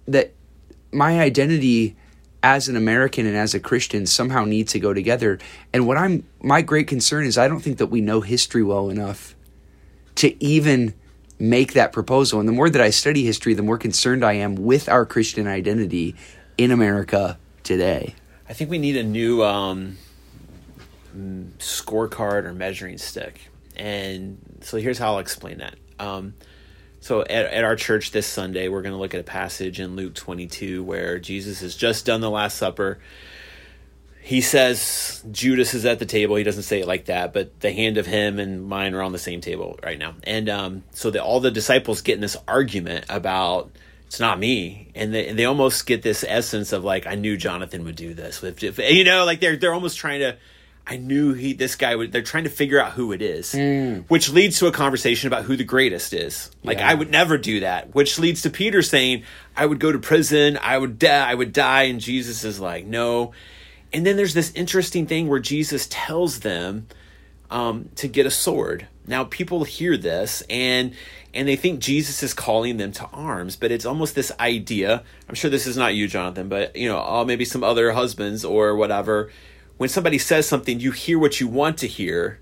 that 0.08 0.34
my 0.92 1.20
identity 1.20 1.96
as 2.44 2.68
an 2.68 2.76
American 2.76 3.26
and 3.26 3.36
as 3.36 3.54
a 3.54 3.60
Christian 3.60 4.06
somehow 4.06 4.46
need 4.46 4.68
to 4.70 4.80
go 4.80 4.94
together. 4.94 5.40
And 5.74 5.86
what 5.88 5.98
I'm 5.98 6.28
my 6.42 6.62
great 6.62 6.88
concern 6.88 7.26
is 7.26 7.38
I 7.38 7.48
don't 7.48 7.60
think 7.60 7.78
that 7.78 7.88
we 7.88 8.02
know 8.02 8.22
history 8.22 8.64
well 8.64 8.90
enough 8.90 9.36
to 10.16 10.44
even 10.44 10.94
make 11.40 11.74
that 11.74 11.92
proposal. 11.92 12.40
And 12.40 12.48
the 12.48 12.54
more 12.54 12.70
that 12.70 12.82
I 12.82 12.90
study 12.90 13.24
history, 13.26 13.54
the 13.54 13.64
more 13.64 13.78
concerned 13.78 14.24
I 14.24 14.34
am 14.34 14.56
with 14.56 14.88
our 14.90 15.06
Christian 15.06 15.48
identity 15.48 16.16
in 16.58 16.72
America 16.72 17.38
today. 17.64 18.16
I 18.48 18.54
think 18.54 18.70
we 18.70 18.78
need 18.78 18.98
a 18.98 19.04
new 19.04 19.44
um, 19.44 19.98
scorecard 21.58 22.46
or 22.46 22.54
measuring 22.54 22.98
stick. 22.98 23.50
And 23.76 24.38
so 24.62 24.78
here's 24.78 24.98
how 24.98 25.14
I'll 25.14 25.20
explain 25.20 25.60
that. 25.60 25.76
Um, 26.00 26.34
so 27.02 27.22
at, 27.22 27.30
at 27.30 27.64
our 27.64 27.76
church 27.76 28.12
this 28.12 28.28
Sunday, 28.28 28.68
we're 28.68 28.84
going 28.84 28.94
to 28.94 29.00
look 29.00 29.16
at 29.16 29.20
a 29.20 29.24
passage 29.24 29.80
in 29.80 29.96
Luke 29.96 30.14
22 30.14 30.84
where 30.84 31.18
Jesus 31.18 31.62
has 31.62 31.76
just 31.76 32.06
done 32.06 32.22
the 32.22 32.30
Last 32.30 32.58
Supper. 32.58 33.00
He 34.22 34.40
says 34.40 35.24
Judas 35.32 35.74
is 35.74 35.84
at 35.84 35.98
the 35.98 36.06
table. 36.06 36.36
He 36.36 36.44
doesn't 36.44 36.62
say 36.62 36.80
it 36.80 36.88
like 36.88 37.06
that, 37.06 37.34
but 37.34 37.60
the 37.60 37.72
hand 37.72 37.98
of 37.98 38.06
him 38.06 38.38
and 38.38 38.64
mine 38.64 38.94
are 38.94 39.02
on 39.02 39.14
the 39.14 39.18
same 39.18 39.42
table 39.42 39.80
right 39.84 39.98
now. 39.98 40.14
And 40.26 40.48
um, 40.48 40.84
so 40.92 41.10
the, 41.10 41.24
all 41.24 41.40
the 41.40 41.50
disciples 41.50 42.02
get 42.02 42.16
in 42.16 42.22
this 42.22 42.38
argument 42.48 43.06
about 43.10 43.72
it's 44.06 44.20
not 44.20 44.38
me, 44.38 44.92
and 44.94 45.14
they, 45.14 45.32
they 45.32 45.46
almost 45.46 45.88
get 45.88 46.04
this 46.04 46.24
essence 46.28 46.72
of 46.72 46.84
like 46.84 47.08
I 47.08 47.16
knew 47.16 47.36
Jonathan 47.36 47.84
would 47.86 47.96
do 47.96 48.14
this. 48.14 48.44
If, 48.44 48.62
if 48.62 48.78
you 48.78 49.06
know, 49.06 49.26
like 49.26 49.40
they're 49.40 49.56
they're 49.56 49.74
almost 49.74 49.98
trying 49.98 50.20
to. 50.20 50.38
I 50.88 50.98
knew 50.98 51.34
he 51.34 51.54
this 51.54 51.76
guy 51.76 51.96
would. 51.96 52.12
They're 52.12 52.22
trying 52.22 52.46
to 52.46 52.50
figure 52.50 52.82
out 52.82 52.94
who 52.94 53.12
it 53.12 53.22
is, 53.22 53.54
which 54.08 54.30
leads 54.30 54.60
to 54.60 54.68
a 54.68 54.72
conversation 54.72 55.28
about 55.28 55.44
who 55.46 55.56
the 55.56 55.64
greatest 55.64 56.12
is. 56.14 56.52
Like 56.64 56.80
Yeah. 56.80 56.90
I 56.90 56.94
would 56.96 57.12
never 57.12 57.38
do 57.38 57.60
that, 57.62 57.94
which 57.94 58.18
leads 58.20 58.42
to 58.42 58.50
Peter 58.50 58.82
saying, 58.82 59.24
"I 59.56 59.66
would 59.66 59.80
go 59.80 59.92
to 59.92 60.00
prison. 60.00 60.58
I 60.62 60.78
would 60.78 61.00
die. 61.00 61.30
I 61.30 61.36
would 61.36 61.54
die." 61.54 61.84
And 61.84 62.00
Jesus 62.00 62.44
is 62.44 62.60
like, 62.60 62.86
"No." 62.86 63.32
And 63.94 64.06
then 64.06 64.18
there's 64.18 64.34
this 64.34 64.52
interesting 64.56 65.06
thing 65.06 65.28
where 65.28 65.40
Jesus 65.40 65.88
tells 65.90 66.40
them 66.40 66.88
um, 67.50 67.90
to 67.96 68.08
get 68.08 68.26
a 68.26 68.32
sword. 68.32 68.88
Now 69.06 69.26
people 69.26 69.64
hear 69.66 69.98
this 69.98 70.42
and 70.50 70.94
and 71.34 71.48
they 71.48 71.56
think 71.56 71.80
Jesus 71.80 72.24
is 72.24 72.34
calling 72.34 72.78
them 72.78 72.92
to 72.94 73.06
arms, 73.14 73.56
but 73.56 73.72
it's 73.72 73.86
almost 73.86 74.16
this 74.16 74.32
idea. 74.40 75.04
I'm 75.30 75.36
sure 75.36 75.50
this 75.50 75.66
is 75.66 75.78
not 75.78 75.96
you, 75.96 76.08
Jonathan, 76.08 76.50
but 76.50 76.76
you 76.76 76.90
know, 76.90 77.04
oh, 77.06 77.24
maybe 77.24 77.46
some 77.46 77.64
other 77.64 77.92
husbands 77.92 78.44
or 78.44 78.76
whatever. 78.76 79.32
When 79.82 79.90
somebody 79.90 80.20
says 80.20 80.48
something, 80.48 80.80
you 80.80 80.92
hear 80.92 81.18
what 81.18 81.40
you 81.40 81.48
want 81.48 81.80
to 81.80 81.88
hear 81.88 82.40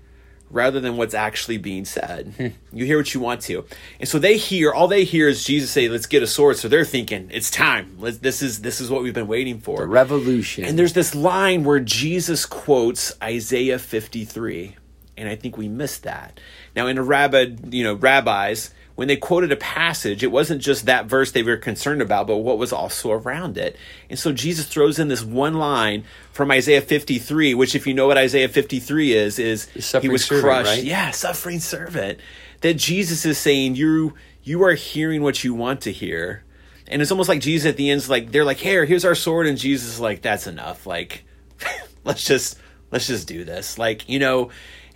rather 0.50 0.78
than 0.78 0.98
what's 0.98 1.14
actually 1.14 1.56
being 1.56 1.86
said. 1.86 2.34
Hmm. 2.36 2.76
you 2.76 2.84
hear 2.84 2.98
what 2.98 3.14
you 3.14 3.20
want 3.20 3.40
to. 3.44 3.64
And 3.98 4.06
so 4.06 4.18
they 4.18 4.36
hear 4.36 4.70
all 4.70 4.88
they 4.88 5.04
hear 5.04 5.26
is 5.26 5.42
Jesus 5.42 5.70
say, 5.70 5.88
"Let's 5.88 6.04
get 6.04 6.22
a 6.22 6.26
sword." 6.26 6.58
So 6.58 6.68
they're 6.68 6.84
thinking, 6.84 7.30
"It's 7.32 7.50
time. 7.50 7.96
Let's, 7.98 8.18
this 8.18 8.42
is 8.42 8.60
this 8.60 8.78
is 8.78 8.90
what 8.90 9.02
we've 9.02 9.14
been 9.14 9.26
waiting 9.26 9.58
for." 9.58 9.86
Revolution. 9.86 10.66
And 10.66 10.78
there's 10.78 10.92
this 10.92 11.14
line 11.14 11.64
where 11.64 11.80
Jesus 11.80 12.44
quotes 12.44 13.14
Isaiah 13.22 13.78
53, 13.78 14.76
and 15.16 15.26
I 15.26 15.34
think 15.34 15.56
we 15.56 15.66
missed 15.66 16.02
that. 16.02 16.38
Now, 16.76 16.88
in 16.88 16.98
a 16.98 17.02
rabbi, 17.02 17.56
you 17.70 17.84
know, 17.84 17.94
rabbis, 17.94 18.74
when 19.00 19.08
they 19.08 19.16
quoted 19.16 19.50
a 19.50 19.56
passage, 19.56 20.22
it 20.22 20.30
wasn't 20.30 20.60
just 20.60 20.84
that 20.84 21.06
verse 21.06 21.32
they 21.32 21.42
were 21.42 21.56
concerned 21.56 22.02
about, 22.02 22.26
but 22.26 22.36
what 22.36 22.58
was 22.58 22.70
also 22.70 23.12
around 23.12 23.56
it. 23.56 23.74
And 24.10 24.18
so 24.18 24.30
Jesus 24.30 24.66
throws 24.66 24.98
in 24.98 25.08
this 25.08 25.24
one 25.24 25.54
line 25.54 26.04
from 26.32 26.50
Isaiah 26.50 26.82
53, 26.82 27.54
which, 27.54 27.74
if 27.74 27.86
you 27.86 27.94
know 27.94 28.06
what 28.06 28.18
Isaiah 28.18 28.50
53 28.50 29.14
is, 29.14 29.38
is 29.38 29.70
he 30.02 30.10
was 30.10 30.26
servant, 30.26 30.44
crushed. 30.44 30.66
right? 30.66 30.84
Yeah, 30.84 31.12
suffering 31.12 31.60
servant. 31.60 32.20
That 32.60 32.74
Jesus 32.74 33.24
is 33.24 33.38
saying, 33.38 33.76
you 33.76 34.16
you 34.42 34.62
are 34.64 34.74
hearing 34.74 35.22
what 35.22 35.42
you 35.44 35.54
want 35.54 35.80
to 35.80 35.92
hear 35.92 36.44
And 36.86 37.00
it's 37.00 37.10
almost 37.10 37.30
like 37.30 37.40
Jesus 37.40 37.70
at 37.70 37.78
the 37.78 37.88
end's 37.88 38.10
like 38.10 38.30
they're 38.30 38.44
like, 38.44 38.58
"Here, 38.58 38.84
here's 38.84 39.06
our 39.06 39.14
sword," 39.14 39.46
and 39.46 39.56
Jesus 39.56 39.94
is 39.94 40.00
like, 40.00 40.20
"That's 40.20 40.46
enough. 40.46 40.86
Like, 40.86 41.24
let's 42.04 42.22
just 42.22 42.58
let's 42.90 43.06
just 43.06 43.26
do 43.26 43.44
this." 43.44 43.78
Like, 43.78 44.10
you 44.10 44.18
know, 44.18 44.50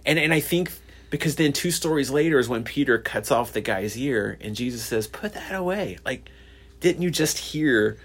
and 0.04 0.18
and 0.18 0.34
I 0.34 0.40
think 0.40 0.72
because 1.14 1.36
then 1.36 1.52
two 1.52 1.70
stories 1.70 2.10
later 2.10 2.40
is 2.40 2.48
when 2.48 2.64
Peter 2.64 2.98
cuts 2.98 3.30
off 3.30 3.52
the 3.52 3.60
guy's 3.60 3.96
ear, 3.96 4.36
and 4.40 4.56
Jesus 4.56 4.82
says, 4.82 5.06
"Put 5.06 5.34
that 5.34 5.54
away." 5.54 5.96
Like, 6.04 6.28
didn't 6.80 7.02
you 7.02 7.10
just 7.12 7.38
hear 7.38 7.98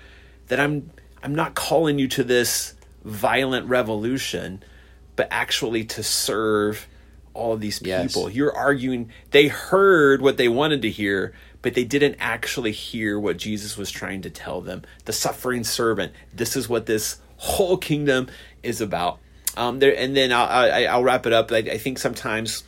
that 0.50 0.60
I'm 0.60 0.92
I'm 1.24 1.34
not 1.34 1.56
calling 1.56 1.98
you 1.98 2.08
to 2.10 2.24
this 2.24 2.76
violent 3.04 3.66
revolution, 3.66 4.62
but 5.16 5.28
actually 5.32 5.86
to 5.86 6.04
serve 6.04 6.88
all 7.34 7.52
of 7.54 7.62
these 7.62 7.82
Yes. 7.82 8.14
people. 8.14 8.30
You're 8.30 8.56
arguing 8.56 9.10
they 9.32 9.48
heard 9.48 10.22
what 10.22 10.38
they 10.38 10.48
wanted 10.48 10.84
to 10.84 10.92
hear, 10.92 11.34
but 11.64 11.74
they 11.74 11.86
didn't 11.86 12.18
actually 12.20 12.74
hear 12.74 13.20
what 13.20 13.38
Jesus 13.38 13.76
was 13.76 13.90
trying 13.90 14.22
to 14.22 14.30
tell 14.30 14.62
them. 14.62 14.84
The 15.06 15.14
suffering 15.14 15.64
servant. 15.64 16.14
This 16.32 16.56
is 16.56 16.70
what 16.70 16.86
this 16.86 17.18
whole 17.38 17.78
kingdom 17.78 18.28
is 18.62 18.82
about. 18.82 19.18
Um, 19.58 19.80
there, 19.80 19.98
and 19.98 20.16
then 20.16 20.32
I'll, 20.32 20.46
I, 20.46 20.84
I'll 20.84 21.04
wrap 21.04 21.26
it 21.26 21.34
up. 21.34 21.52
I, 21.52 21.58
I 21.58 21.80
think 21.80 21.98
sometimes 21.98 22.66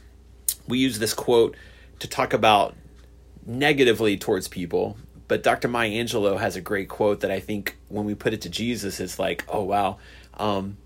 we 0.71 0.79
use 0.79 0.97
this 0.97 1.13
quote 1.13 1.55
to 1.99 2.07
talk 2.07 2.33
about 2.33 2.75
negatively 3.45 4.17
towards 4.17 4.47
people. 4.47 4.97
But 5.27 5.43
Dr. 5.43 5.67
Maya 5.67 5.91
Angelou 5.91 6.39
has 6.39 6.55
a 6.55 6.61
great 6.61 6.89
quote 6.89 7.21
that 7.21 7.31
I 7.31 7.39
think 7.39 7.77
when 7.87 8.05
we 8.05 8.15
put 8.15 8.33
it 8.33 8.41
to 8.41 8.49
Jesus, 8.49 8.99
it's 8.99 9.19
like, 9.19 9.45
oh, 9.47 9.63
wow. 9.63 9.97
Um, 10.37 10.77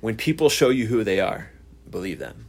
when 0.00 0.16
people 0.16 0.48
show 0.48 0.68
you 0.68 0.86
who 0.86 1.02
they 1.02 1.20
are, 1.20 1.50
believe 1.90 2.18
them. 2.18 2.46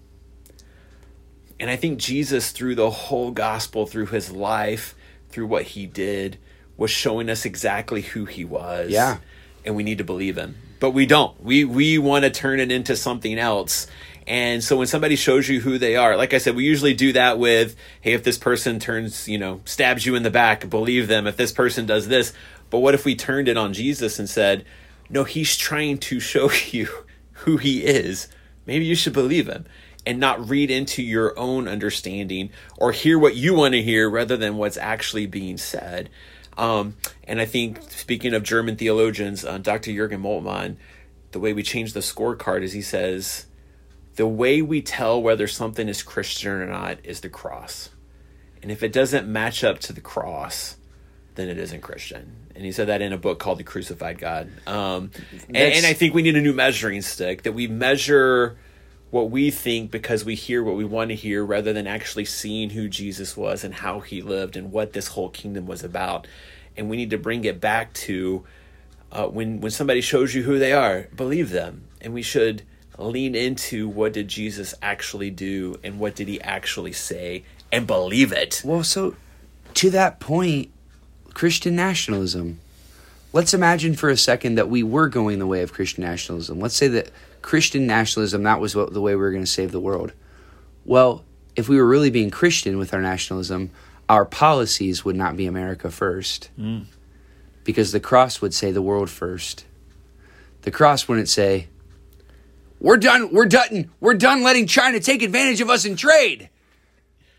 And 1.60 1.69
I 1.69 1.78
think 1.78 1.99
Jesus, 1.99 2.51
through 2.51 2.75
the 2.75 2.89
whole 2.89 3.32
gospel, 3.32 3.86
through 3.86 4.08
his 4.08 4.32
life, 4.32 4.93
through 5.30 5.47
what 5.47 5.63
he 5.63 5.86
did, 5.86 6.38
was 6.78 6.91
showing 6.91 7.30
us 7.30 7.45
exactly 7.45 8.01
who 8.01 8.25
he 8.25 8.43
was. 8.43 8.89
Yeah. 8.89 9.17
And 9.63 9.75
we 9.75 9.84
need 9.84 9.99
to 9.99 10.04
believe 10.04 10.38
him. 10.38 10.58
But 10.80 10.91
we 10.91 11.06
don't. 11.06 11.41
We 11.41 11.63
we 11.63 11.97
want 11.97 12.25
to 12.25 12.30
turn 12.30 12.60
it 12.60 12.71
into 12.71 12.95
something 12.95 13.39
else. 13.39 13.88
And 14.28 14.64
so 14.64 14.78
when 14.78 14.88
somebody 14.88 15.16
shows 15.16 15.48
you 15.48 15.62
who 15.62 15.78
they 15.78 15.96
are, 15.96 16.18
like 16.18 16.34
I 16.34 16.40
said, 16.40 16.56
we 16.56 16.64
usually 16.64 16.96
do 16.96 17.14
that 17.14 17.38
with, 17.38 17.76
hey, 18.02 18.14
if 18.14 18.24
this 18.24 18.38
person 18.38 18.80
turns, 18.80 19.28
you 19.28 19.38
know, 19.38 19.62
stabs 19.66 20.06
you 20.06 20.16
in 20.16 20.24
the 20.24 20.32
back, 20.32 20.68
believe 20.70 21.08
them. 21.08 21.28
If 21.28 21.38
this 21.38 21.52
person 21.52 21.86
does 21.86 22.08
this. 22.08 22.34
But 22.72 22.80
what 22.80 22.96
if 22.96 23.06
we 23.06 23.16
turned 23.16 23.48
it 23.48 23.58
on 23.58 23.74
Jesus 23.74 24.18
and 24.18 24.28
said, 24.28 24.66
no, 25.10 25.24
he's 25.24 25.56
trying 25.56 26.00
to 26.00 26.20
show 26.20 26.52
you 26.72 26.88
who 27.32 27.58
he 27.58 27.84
is. 27.84 28.28
Maybe 28.66 28.86
you 28.86 28.96
should 28.96 29.14
believe 29.14 29.48
him 29.48 29.66
and 30.06 30.20
not 30.20 30.50
read 30.50 30.72
into 30.72 31.02
your 31.02 31.38
own 31.38 31.68
understanding 31.68 32.50
or 32.78 32.92
hear 32.92 33.18
what 33.18 33.36
you 33.36 33.54
want 33.54 33.74
to 33.74 33.82
hear 33.82 34.10
rather 34.10 34.38
than 34.38 34.58
what's 34.58 34.78
actually 34.78 35.26
being 35.26 35.58
said. 35.58 36.10
Um, 36.58 36.96
and 37.26 37.42
I 37.42 37.46
think, 37.46 37.82
speaking 37.92 38.34
of 38.34 38.44
German 38.44 38.76
theologians, 38.78 39.44
uh, 39.44 39.58
Dr. 39.58 39.92
Jürgen 39.92 40.22
Moltmann, 40.22 40.78
the 41.32 41.40
way 41.40 41.54
we 41.54 41.64
change 41.64 41.94
the 41.94 42.00
scorecard 42.00 42.64
is 42.64 42.74
he 42.74 42.82
says, 42.82 43.46
the 44.15 44.28
way 44.28 44.62
we 44.62 44.82
tell 44.82 45.21
whether 45.21 45.47
something 45.47 45.88
is 45.89 46.04
Christian 46.04 46.51
or 46.51 46.65
not 46.65 46.97
is 47.04 47.21
the 47.21 47.30
cross. 47.30 47.89
And 48.62 48.71
if 48.71 48.82
it 48.82 48.93
doesn't 48.93 49.28
match 49.28 49.63
up 49.63 49.80
to 49.80 49.93
the 49.93 50.01
cross, 50.01 50.78
then 51.36 51.49
it 51.49 51.58
isn't 51.58 51.82
Christian. 51.82 52.47
And 52.56 52.63
he 52.63 52.71
said 52.71 52.88
that 52.88 53.01
in 53.01 53.13
a 53.13 53.17
book 53.17 53.39
called 53.39 53.60
The 53.60 53.63
Crucified 53.63 54.17
God. 54.17 54.49
Um, 54.65 55.12
and, 55.47 55.58
and 55.58 55.86
I 55.86 55.93
think 55.93 56.13
we 56.13 56.21
need 56.21 56.38
a 56.38 56.41
new 56.41 56.54
measuring 56.54 57.01
stick 57.01 57.43
that 57.43 57.51
we 57.51 57.67
measure 57.67 58.58
what 59.12 59.30
we 59.30 59.51
think 59.51 59.91
because 59.91 60.25
we 60.25 60.36
hear 60.36 60.63
what 60.63 60.75
we 60.75 60.86
want 60.86 61.10
to 61.10 61.15
hear 61.15 61.45
rather 61.45 61.73
than 61.73 61.88
actually 61.88 62.25
seeing 62.25 62.71
who 62.71 62.88
Jesus 62.88 63.38
was 63.38 63.63
and 63.63 63.73
how 63.73 63.99
he 63.99 64.21
lived 64.21 64.58
and 64.58 64.71
what 64.71 64.93
this 64.93 65.10
whole 65.10 65.30
kingdom 65.30 65.67
was 65.67 65.84
about. 65.84 66.28
And 66.78 66.89
we 66.89 66.97
need 66.97 67.10
to 67.12 67.17
bring 67.17 67.43
it 67.45 67.62
back 67.62 67.93
to 67.93 68.45
uh, 69.12 69.28
when 69.28 69.62
when 69.62 69.71
somebody 69.71 70.01
shows 70.01 70.34
you 70.34 70.43
who 70.43 70.58
they 70.60 70.73
are, 70.73 71.08
believe 71.15 71.51
them. 71.51 71.86
And 72.01 72.13
we 72.13 72.21
should 72.21 72.63
lean 72.97 73.36
into 73.36 73.88
what 73.88 74.13
did 74.13 74.27
Jesus 74.27 74.73
actually 74.81 75.29
do 75.29 75.75
and 75.84 75.99
what 75.99 76.15
did 76.15 76.27
he 76.27 76.41
actually 76.41 76.93
say 76.93 77.43
and 77.71 77.86
believe 77.86 78.31
it. 78.31 78.62
Well, 78.63 78.84
so 78.84 79.15
to 79.75 79.89
that 79.91 80.19
point, 80.19 80.71
Christian 81.34 81.75
nationalism. 81.75 82.60
Let's 83.34 83.53
imagine 83.53 83.95
for 83.95 84.10
a 84.10 84.15
second 84.15 84.55
that 84.55 84.69
we 84.69 84.81
were 84.81 85.10
going 85.10 85.39
the 85.39 85.47
way 85.47 85.62
of 85.62 85.73
Christian 85.73 86.03
nationalism. 86.03 86.60
Let's 86.60 86.75
say 86.75 86.88
that 86.88 87.12
Christian 87.41 87.86
nationalism 87.86 88.43
that 88.43 88.62
was 88.62 88.75
what, 88.75 88.93
the 88.93 89.01
way 89.01 89.13
we 89.13 89.21
were 89.21 89.31
going 89.31 89.43
to 89.43 89.49
save 89.49 89.73
the 89.73 89.79
world. 89.79 90.13
Well, 90.86 91.25
if 91.55 91.67
we 91.67 91.77
were 91.77 91.86
really 91.86 92.10
being 92.10 92.29
Christian 92.29 92.77
with 92.77 92.93
our 92.93 93.01
nationalism, 93.01 93.71
our 94.08 94.23
policies 94.23 95.03
would 95.03 95.15
not 95.15 95.36
be 95.36 95.45
America 95.45 95.91
first. 95.91 96.49
Mm. 96.58 96.86
Because 97.65 97.91
the 97.91 97.99
cross 97.99 98.41
would 98.41 98.53
say 98.53 98.71
the 98.71 98.81
world 98.81 99.10
first. 99.10 99.65
The 100.62 100.71
cross 100.71 101.08
wouldn't 101.08 101.29
say, 101.29 101.67
"We're 102.86 102.98
done, 102.98 103.34
we're 103.34 103.48
done, 103.48 103.89
we're 104.00 104.13
done 104.13 104.43
letting 104.43 104.67
China 104.67 105.00
take 105.00 105.24
advantage 105.24 105.60
of 105.60 105.71
us 105.71 105.86
in 105.86 105.95
trade." 105.95 106.50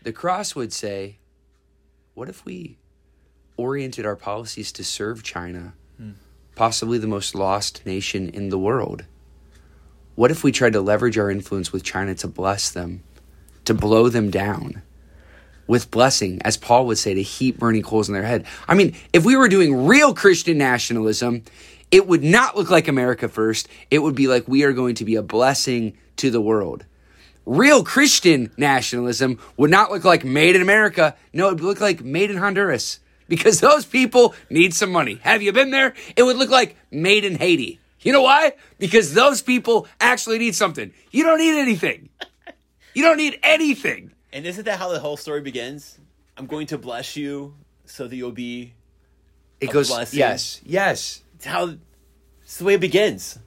The 0.03 0.11
cross 0.11 0.55
would 0.55 0.73
say, 0.73 1.19
what 2.15 2.27
if 2.27 2.43
we 2.43 2.77
oriented 3.55 4.05
our 4.05 4.17
policies 4.17 4.73
to 4.73 4.83
serve 4.83 5.23
China, 5.23 5.73
possibly 6.55 6.97
the 6.97 7.07
most 7.07 7.33
lost 7.33 7.85
nation 7.85 8.27
in 8.27 8.49
the 8.49 8.59
world? 8.59 9.05
What 10.15 10.31
if 10.31 10.43
we 10.43 10.51
tried 10.51 10.73
to 10.73 10.81
leverage 10.81 11.17
our 11.17 11.31
influence 11.31 11.71
with 11.71 11.81
China 11.81 12.13
to 12.15 12.27
bless 12.27 12.69
them, 12.69 13.03
to 13.63 13.73
blow 13.73 14.09
them 14.09 14.29
down? 14.29 14.81
With 15.65 15.91
blessing, 15.91 16.41
as 16.43 16.57
Paul 16.57 16.87
would 16.87 16.97
say, 16.97 17.13
to 17.13 17.23
heap 17.23 17.57
burning 17.57 17.83
coals 17.83 18.09
in 18.09 18.13
their 18.13 18.23
head. 18.23 18.45
I 18.67 18.73
mean, 18.73 18.95
if 19.13 19.23
we 19.23 19.37
were 19.37 19.47
doing 19.47 19.85
real 19.85 20.13
Christian 20.13 20.57
nationalism, 20.57 21.43
it 21.91 22.07
would 22.07 22.23
not 22.23 22.57
look 22.57 22.69
like 22.69 22.87
America 22.87 23.27
first. 23.27 23.67
It 23.89 23.99
would 23.99 24.15
be 24.15 24.27
like 24.27 24.47
we 24.47 24.63
are 24.63 24.73
going 24.73 24.95
to 24.95 25.05
be 25.05 25.15
a 25.15 25.23
blessing 25.23 25.97
to 26.17 26.29
the 26.29 26.41
world 26.41 26.85
real 27.47 27.83
Christian 27.83 28.51
nationalism 28.57 29.39
would 29.55 29.71
not 29.71 29.89
look 29.89 30.03
like 30.03 30.23
made 30.23 30.55
in 30.55 30.61
America. 30.61 31.15
No, 31.33 31.47
it 31.47 31.53
would 31.53 31.61
look 31.61 31.81
like 31.81 32.03
made 32.03 32.29
in 32.29 32.37
Honduras 32.37 32.99
because 33.27 33.59
those 33.59 33.85
people 33.85 34.35
need 34.49 34.73
some 34.73 34.91
money. 34.91 35.19
Have 35.23 35.41
you 35.41 35.51
been 35.53 35.71
there? 35.71 35.95
It 36.15 36.23
would 36.23 36.37
look 36.37 36.49
like 36.49 36.75
made 36.91 37.25
in 37.25 37.35
Haiti. 37.35 37.79
You 38.01 38.11
know 38.13 38.21
why? 38.21 38.53
Because 38.77 39.13
those 39.13 39.41
people 39.41 39.87
actually 39.99 40.37
need 40.37 40.55
something. 40.55 40.93
You 41.11 41.23
don't 41.23 41.39
need 41.39 41.59
anything. 41.59 42.09
You 42.93 43.03
don't 43.03 43.17
need 43.17 43.39
anything. 43.41 44.11
And 44.31 44.45
isn't 44.45 44.65
that 44.65 44.77
how 44.77 44.89
the 44.89 44.99
whole 44.99 45.17
story 45.17 45.41
begins? 45.41 45.97
I'm 46.37 46.45
going 46.45 46.67
to 46.67 46.77
bless 46.77 47.15
you 47.15 47.55
so 47.85 48.07
that 48.07 48.15
you'll 48.15 48.31
be. 48.31 48.73
It 49.59 49.69
A 49.69 49.73
goes, 49.73 49.89
blessing. 49.89 50.19
yes, 50.19 50.61
yes. 50.63 51.23
It's 51.37 51.45
how. 51.45 51.75
It's 52.41 52.57
the 52.57 52.65
way 52.65 52.73
it 52.73 52.81
begins. 52.81 53.37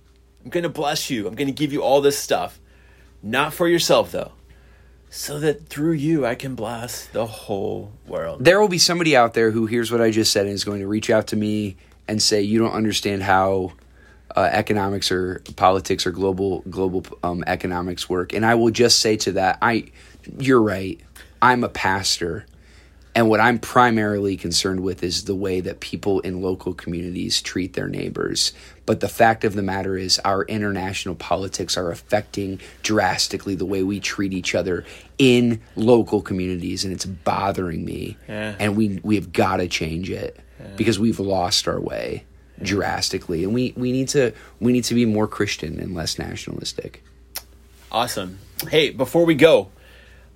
I'm 0.45 0.51
going 0.51 0.63
to 0.63 0.69
bless 0.69 1.11
you. 1.11 1.27
I'm 1.27 1.35
going 1.35 1.49
to 1.49 1.53
give 1.53 1.73
you 1.73 1.83
all 1.83 2.01
this 2.01 2.17
stuff. 2.17 2.61
Not 3.23 3.53
for 3.53 3.69
yourself, 3.69 4.13
though. 4.13 4.33
So 5.11 5.41
that 5.41 5.69
through 5.69 5.93
you, 5.93 6.25
I 6.25 6.37
can 6.37 6.55
bless 6.55 7.07
the 7.07 7.27
whole 7.27 7.93
world. 8.07 8.45
There 8.45 8.61
will 8.61 8.69
be 8.69 8.79
somebody 8.79 9.17
out 9.17 9.35
there 9.35 9.51
who 9.51 9.67
hears 9.67 9.91
what 9.91 10.01
I 10.01 10.13
just 10.13 10.33
said 10.33 10.47
and 10.47 10.55
is 10.55 10.63
going 10.63 10.81
to 10.81 10.87
reach 10.87 11.11
out 11.11 11.27
to 11.29 11.37
me 11.37 11.77
and 12.07 12.23
say, 12.23 12.43
"You 12.43 12.61
don't 12.61 12.73
understand 12.73 13.25
how 13.25 13.73
uh, 14.37 14.49
economics 14.53 15.11
or 15.11 15.43
politics 15.57 16.07
or 16.07 16.13
global 16.13 16.61
global 16.71 17.05
um, 17.25 17.43
economics 17.49 18.09
work." 18.09 18.33
And 18.33 18.47
I 18.47 18.55
will 18.55 18.71
just 18.71 19.01
say 19.01 19.17
to 19.17 19.33
that, 19.33 19.59
"I, 19.61 19.87
you're 20.39 20.63
right. 20.63 21.01
I'm 21.43 21.65
a 21.65 21.69
pastor, 21.69 22.47
and 23.15 23.29
what 23.29 23.41
I'm 23.41 23.59
primarily 23.59 24.37
concerned 24.37 24.81
with 24.81 25.03
is 25.03 25.25
the 25.25 25.35
way 25.35 25.61
that 25.61 25.81
people 25.81 26.21
in 26.21 26.43
local 26.43 26.75
communities 26.75 27.43
treat 27.43 27.73
their 27.73 27.89
neighbors. 27.89 28.53
But 28.87 29.01
the 29.01 29.09
fact 29.09 29.45
of 29.45 29.55
the 29.55 29.63
matter 29.63 29.97
is, 29.97 30.21
our 30.21 30.45
international 30.45 31.17
politics 31.17 31.77
are 31.77 31.91
affecting 31.91 32.61
drastically 32.83 33.57
the 33.57 33.67
way 33.67 33.83
we 33.83 33.99
treat 33.99 34.33
each 34.33 34.55
other 34.55 34.85
in 35.19 35.61
local 35.75 36.23
communities, 36.23 36.85
and 36.85 36.93
it's 36.93 37.05
bothering 37.05 37.85
me. 37.85 38.17
Yeah. 38.29 38.55
And 38.59 38.77
we 38.77 39.01
we 39.03 39.17
have 39.17 39.33
got 39.33 39.57
to 39.57 39.69
change 39.69 40.11
it 40.11 40.39
because 40.77 40.99
we've 40.99 41.21
lost 41.21 41.67
our 41.67 41.81
way 41.81 42.25
drastically, 42.63 43.45
and 43.45 43.53
we 43.53 43.73
we 43.77 43.93
need 43.93 44.09
to 44.11 44.33
we 44.61 44.73
need 44.73 44.85
to 44.85 44.95
be 44.95 45.05
more 45.05 45.27
Christian 45.27 45.81
and 45.81 45.95
less 45.95 46.19
nationalistic. 46.19 47.03
Awesome. 47.91 48.39
Hey, 48.69 48.91
before 48.91 49.25
we 49.25 49.35
go, 49.35 49.71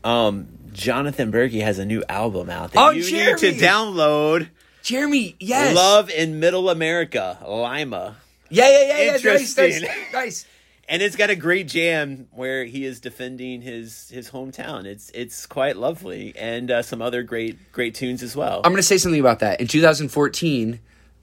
um, 0.03 0.49
Jonathan 0.75 1.33
Berkey 1.33 1.63
has 1.63 1.79
a 1.79 1.87
new 1.87 2.03
album 2.09 2.51
out 2.51 2.73
that 2.73 2.79
Oh, 2.81 2.91
you 2.91 3.03
Jeremy! 3.03 3.41
need 3.43 3.59
to 3.59 3.65
download. 3.65 4.49
Jeremy, 4.83 5.35
yes, 5.41 5.75
Love 5.75 6.11
in 6.11 6.41
Middle 6.41 6.69
America, 6.69 7.39
Lima. 7.47 8.17
yeah, 8.51 8.69
yeah, 8.69 8.81
yeah, 8.89 8.99
yeah, 8.99 9.11
nice, 9.13 9.25
nice, 9.25 9.59
Interesting. 9.59 9.89
nice. 10.13 10.47
and 10.89 11.01
it's 11.01 11.17
got 11.17 11.31
a 11.31 11.37
great 11.37 11.69
jam 11.69 12.29
where 12.33 12.67
he 12.67 12.85
is 12.85 13.01
defending 13.01 13.63
his 13.63 14.11
his 14.11 14.31
hometown. 14.31 14.85
It's 14.85 15.11
it's 15.15 15.47
quite 15.47 15.77
lovely, 15.79 16.35
and 16.37 16.71
uh, 16.71 16.83
some 16.83 17.01
other 17.01 17.23
great 17.23 17.73
great 17.73 17.95
tunes 17.95 18.23
as 18.23 18.37
well. 18.37 18.57
I'm 18.65 18.73
going 18.73 18.77
to 18.77 18.83
say 18.83 18.99
something 18.99 19.21
about 19.21 19.39
that. 19.39 19.59
In 19.61 19.69
2014, 19.69 20.81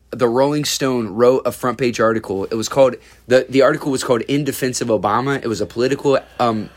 the 0.10 0.28
Rolling 0.28 0.66
Stone 0.66 1.10
wrote 1.10 1.44
a 1.46 1.52
front 1.52 1.78
page 1.78 2.00
article. 2.00 2.46
It 2.46 2.56
was 2.56 2.68
called 2.68 2.96
the 3.28 3.46
the 3.48 3.62
article 3.62 3.92
was 3.92 4.04
called 4.04 4.22
"In 4.22 4.44
Defense 4.44 4.82
of 4.82 4.88
Obama." 4.88 5.38
It 5.44 5.48
was 5.48 5.62
a 5.62 5.68
political 5.68 6.18
um, 6.40 6.72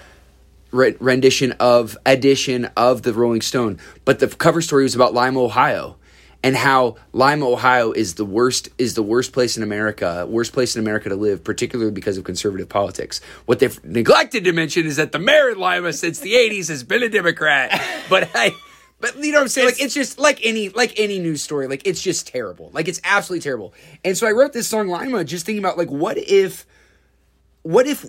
rendition 0.75 1.53
of 1.53 1.97
edition 2.05 2.67
of 2.77 3.03
the 3.03 3.13
Rolling 3.13 3.41
Stone, 3.43 3.79
but 4.05 4.19
the 4.19 4.29
cover 4.29 4.61
story 4.61 4.83
was 4.83 4.95
about 4.95 5.15
Lima, 5.15 5.41
Ohio. 5.41 5.97
and 6.43 6.55
how 6.57 6.97
Lima, 7.15 7.49
Ohio 7.49 7.93
is 7.93 8.15
the 8.15 8.25
worst 8.25 8.69
is 8.77 8.93
the 8.95 9.03
worst 9.03 9.33
place 9.33 9.57
in 9.57 9.63
America, 9.63 10.27
worst 10.29 10.53
place 10.53 10.77
in 10.77 10.83
America 10.83 11.09
to 11.09 11.17
live, 11.17 11.43
particularly 11.43 11.91
because 11.91 12.19
of 12.19 12.25
conservative 12.25 12.69
politics. 12.69 13.21
What 13.47 13.61
they've 13.61 13.83
neglected 13.85 14.45
to 14.45 14.53
mention 14.53 14.85
is 14.87 14.97
that 14.97 15.13
the 15.13 15.19
mayor 15.19 15.51
of 15.53 15.57
Lima 15.59 15.93
since 15.95 16.19
the 16.21 16.35
80s 16.35 16.69
has 16.69 16.83
been 16.85 17.03
a 17.03 17.09
Democrat. 17.09 17.71
But 18.11 18.29
I 18.35 18.53
but 19.01 19.17
you 19.17 19.33
know 19.33 19.39
what 19.39 19.43
I'm 19.43 19.49
saying? 19.49 19.69
Like 19.69 19.81
it's 19.81 19.95
just 19.95 20.19
like 20.19 20.41
any 20.43 20.69
like 20.69 20.93
any 21.01 21.19
news 21.19 21.43
story. 21.43 21.67
Like 21.67 21.83
it's 21.87 22.03
just 22.03 22.27
terrible. 22.27 22.71
Like 22.75 22.89
it's 22.89 23.01
absolutely 23.05 23.43
terrible. 23.43 23.73
And 24.05 24.17
so 24.17 24.27
I 24.27 24.33
wrote 24.33 24.53
this 24.53 24.69
song 24.69 24.89
Lima 24.89 25.25
just 25.25 25.47
thinking 25.47 25.65
about 25.65 25.79
like 25.79 25.91
what 25.91 26.19
if 26.19 26.67
what 27.63 27.87
if 27.87 28.05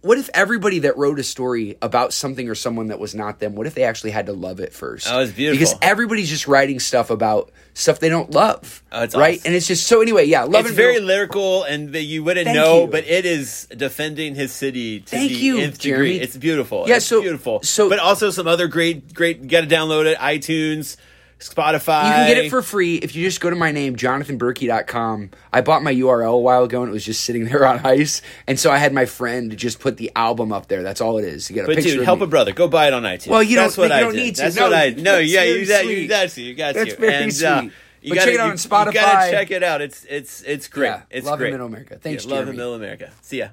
what 0.00 0.16
if 0.18 0.30
everybody 0.32 0.80
that 0.80 0.96
wrote 0.96 1.18
a 1.18 1.24
story 1.24 1.76
about 1.82 2.12
something 2.12 2.48
or 2.48 2.54
someone 2.54 2.88
that 2.88 2.98
was 3.00 3.14
not 3.14 3.40
them, 3.40 3.54
what 3.56 3.66
if 3.66 3.74
they 3.74 3.82
actually 3.84 4.10
had 4.12 4.26
to 4.26 4.32
love 4.32 4.60
it 4.60 4.72
first? 4.72 5.08
Oh, 5.10 5.20
it's 5.20 5.32
beautiful. 5.32 5.58
Because 5.58 5.74
everybody's 5.82 6.28
just 6.28 6.46
writing 6.46 6.78
stuff 6.78 7.10
about 7.10 7.50
stuff 7.74 7.98
they 8.00 8.08
don't 8.08 8.30
love. 8.30 8.82
Oh, 8.92 9.02
it's 9.02 9.14
right? 9.16 9.38
awesome. 9.38 9.46
And 9.48 9.54
it's 9.56 9.66
just 9.66 9.86
so 9.86 10.00
anyway, 10.00 10.24
yeah, 10.26 10.42
love 10.44 10.66
It's 10.66 10.74
very 10.74 11.00
lyrical, 11.00 11.64
and 11.64 11.92
the, 11.92 12.00
you 12.00 12.22
wouldn't 12.24 12.46
Thank 12.46 12.56
know, 12.56 12.82
you. 12.82 12.86
but 12.88 13.04
it 13.06 13.24
is 13.26 13.66
defending 13.76 14.34
his 14.34 14.52
city 14.52 15.00
to 15.00 15.06
Thank 15.06 15.30
the 15.30 15.36
you, 15.36 15.58
nth 15.58 15.78
Jeremy. 15.78 16.08
degree. 16.10 16.20
It's 16.24 16.36
beautiful. 16.36 16.84
Yeah, 16.86 16.96
it's 16.96 17.06
so- 17.06 17.20
beautiful. 17.20 17.60
so- 17.62 17.88
but 17.88 17.98
also 17.98 18.30
some 18.30 18.46
other 18.46 18.68
great, 18.68 19.12
great. 19.14 19.40
You 19.40 19.46
got 19.48 19.62
to 19.62 19.66
download 19.74 20.06
it. 20.06 20.18
iTunes, 20.18 20.96
Spotify. 21.38 22.04
You 22.06 22.12
can 22.14 22.26
get 22.28 22.44
it 22.44 22.50
for 22.50 22.62
free 22.62 22.96
if 22.96 23.14
you 23.14 23.24
just 23.24 23.40
go 23.40 23.48
to 23.50 23.56
my 23.56 23.70
name, 23.72 23.94
jonathanberkey.com. 23.96 25.30
I 25.52 25.60
bought 25.60 25.82
my 25.82 25.94
URL 25.94 26.34
a 26.34 26.38
while 26.38 26.64
ago 26.64 26.82
and 26.82 26.90
it 26.90 26.92
was 26.92 27.04
just 27.04 27.22
sitting 27.24 27.44
there 27.48 27.64
on 27.66 27.78
ice. 27.84 28.22
And 28.46 28.58
so 28.58 28.70
I 28.70 28.78
had 28.78 28.92
my 28.92 29.06
friend 29.06 29.56
just 29.56 29.78
put 29.80 29.96
the 29.96 30.10
album 30.16 30.52
up 30.52 30.68
there. 30.68 30.82
That's 30.82 31.00
all 31.00 31.18
it 31.18 31.24
is. 31.24 31.48
You 31.48 31.54
get 31.54 31.64
a 31.64 31.66
But 31.68 31.76
picture 31.76 31.94
dude, 31.96 32.04
help 32.04 32.18
me. 32.20 32.24
a 32.24 32.28
brother. 32.28 32.52
Go 32.52 32.68
buy 32.68 32.88
it 32.88 32.92
on 32.94 33.02
iTunes. 33.04 33.28
Well, 33.28 33.42
you 33.42 33.56
that's 33.56 33.76
don't- 33.76 33.84
what 33.84 33.90
you 33.90 33.96
I 33.96 34.00
don't 34.00 34.14
did. 34.14 34.22
need 34.24 34.34
to. 34.36 34.42
That's 34.42 34.56
No, 34.56 34.62
what 34.64 34.74
I. 34.74 34.90
No, 34.90 35.18
yeah, 35.18 35.44
you 35.44 35.66
got, 35.66 35.82
sweet. 35.82 35.98
you 36.02 36.08
got 36.08 36.28
to, 36.30 36.42
you 36.42 36.54
got 36.54 36.74
That's 36.74 36.94
to. 36.94 37.00
very 37.00 37.14
and, 37.14 37.34
sweet. 37.34 37.46
Uh, 37.46 37.62
you 38.00 38.10
But 38.10 38.14
gotta, 38.14 38.26
check 38.30 38.34
it 38.34 38.40
out 38.40 38.44
you, 38.46 38.76
on 38.76 38.86
You 38.86 38.92
gotta 38.92 39.30
check 39.32 39.50
it 39.50 39.62
out. 39.64 39.80
It's 39.80 40.04
it's 40.08 40.42
it's 40.42 40.68
great. 40.68 40.86
Yeah, 40.88 41.02
it's 41.10 41.26
Love 41.26 41.34
in 41.34 41.38
great. 41.38 41.50
Middle 41.52 41.66
America. 41.66 41.98
Thanks, 42.00 42.24
yeah, 42.24 42.34
Love 42.34 42.48
in 42.48 42.56
Middle 42.56 42.74
America. 42.74 43.10
See 43.22 43.38
ya. 43.38 43.48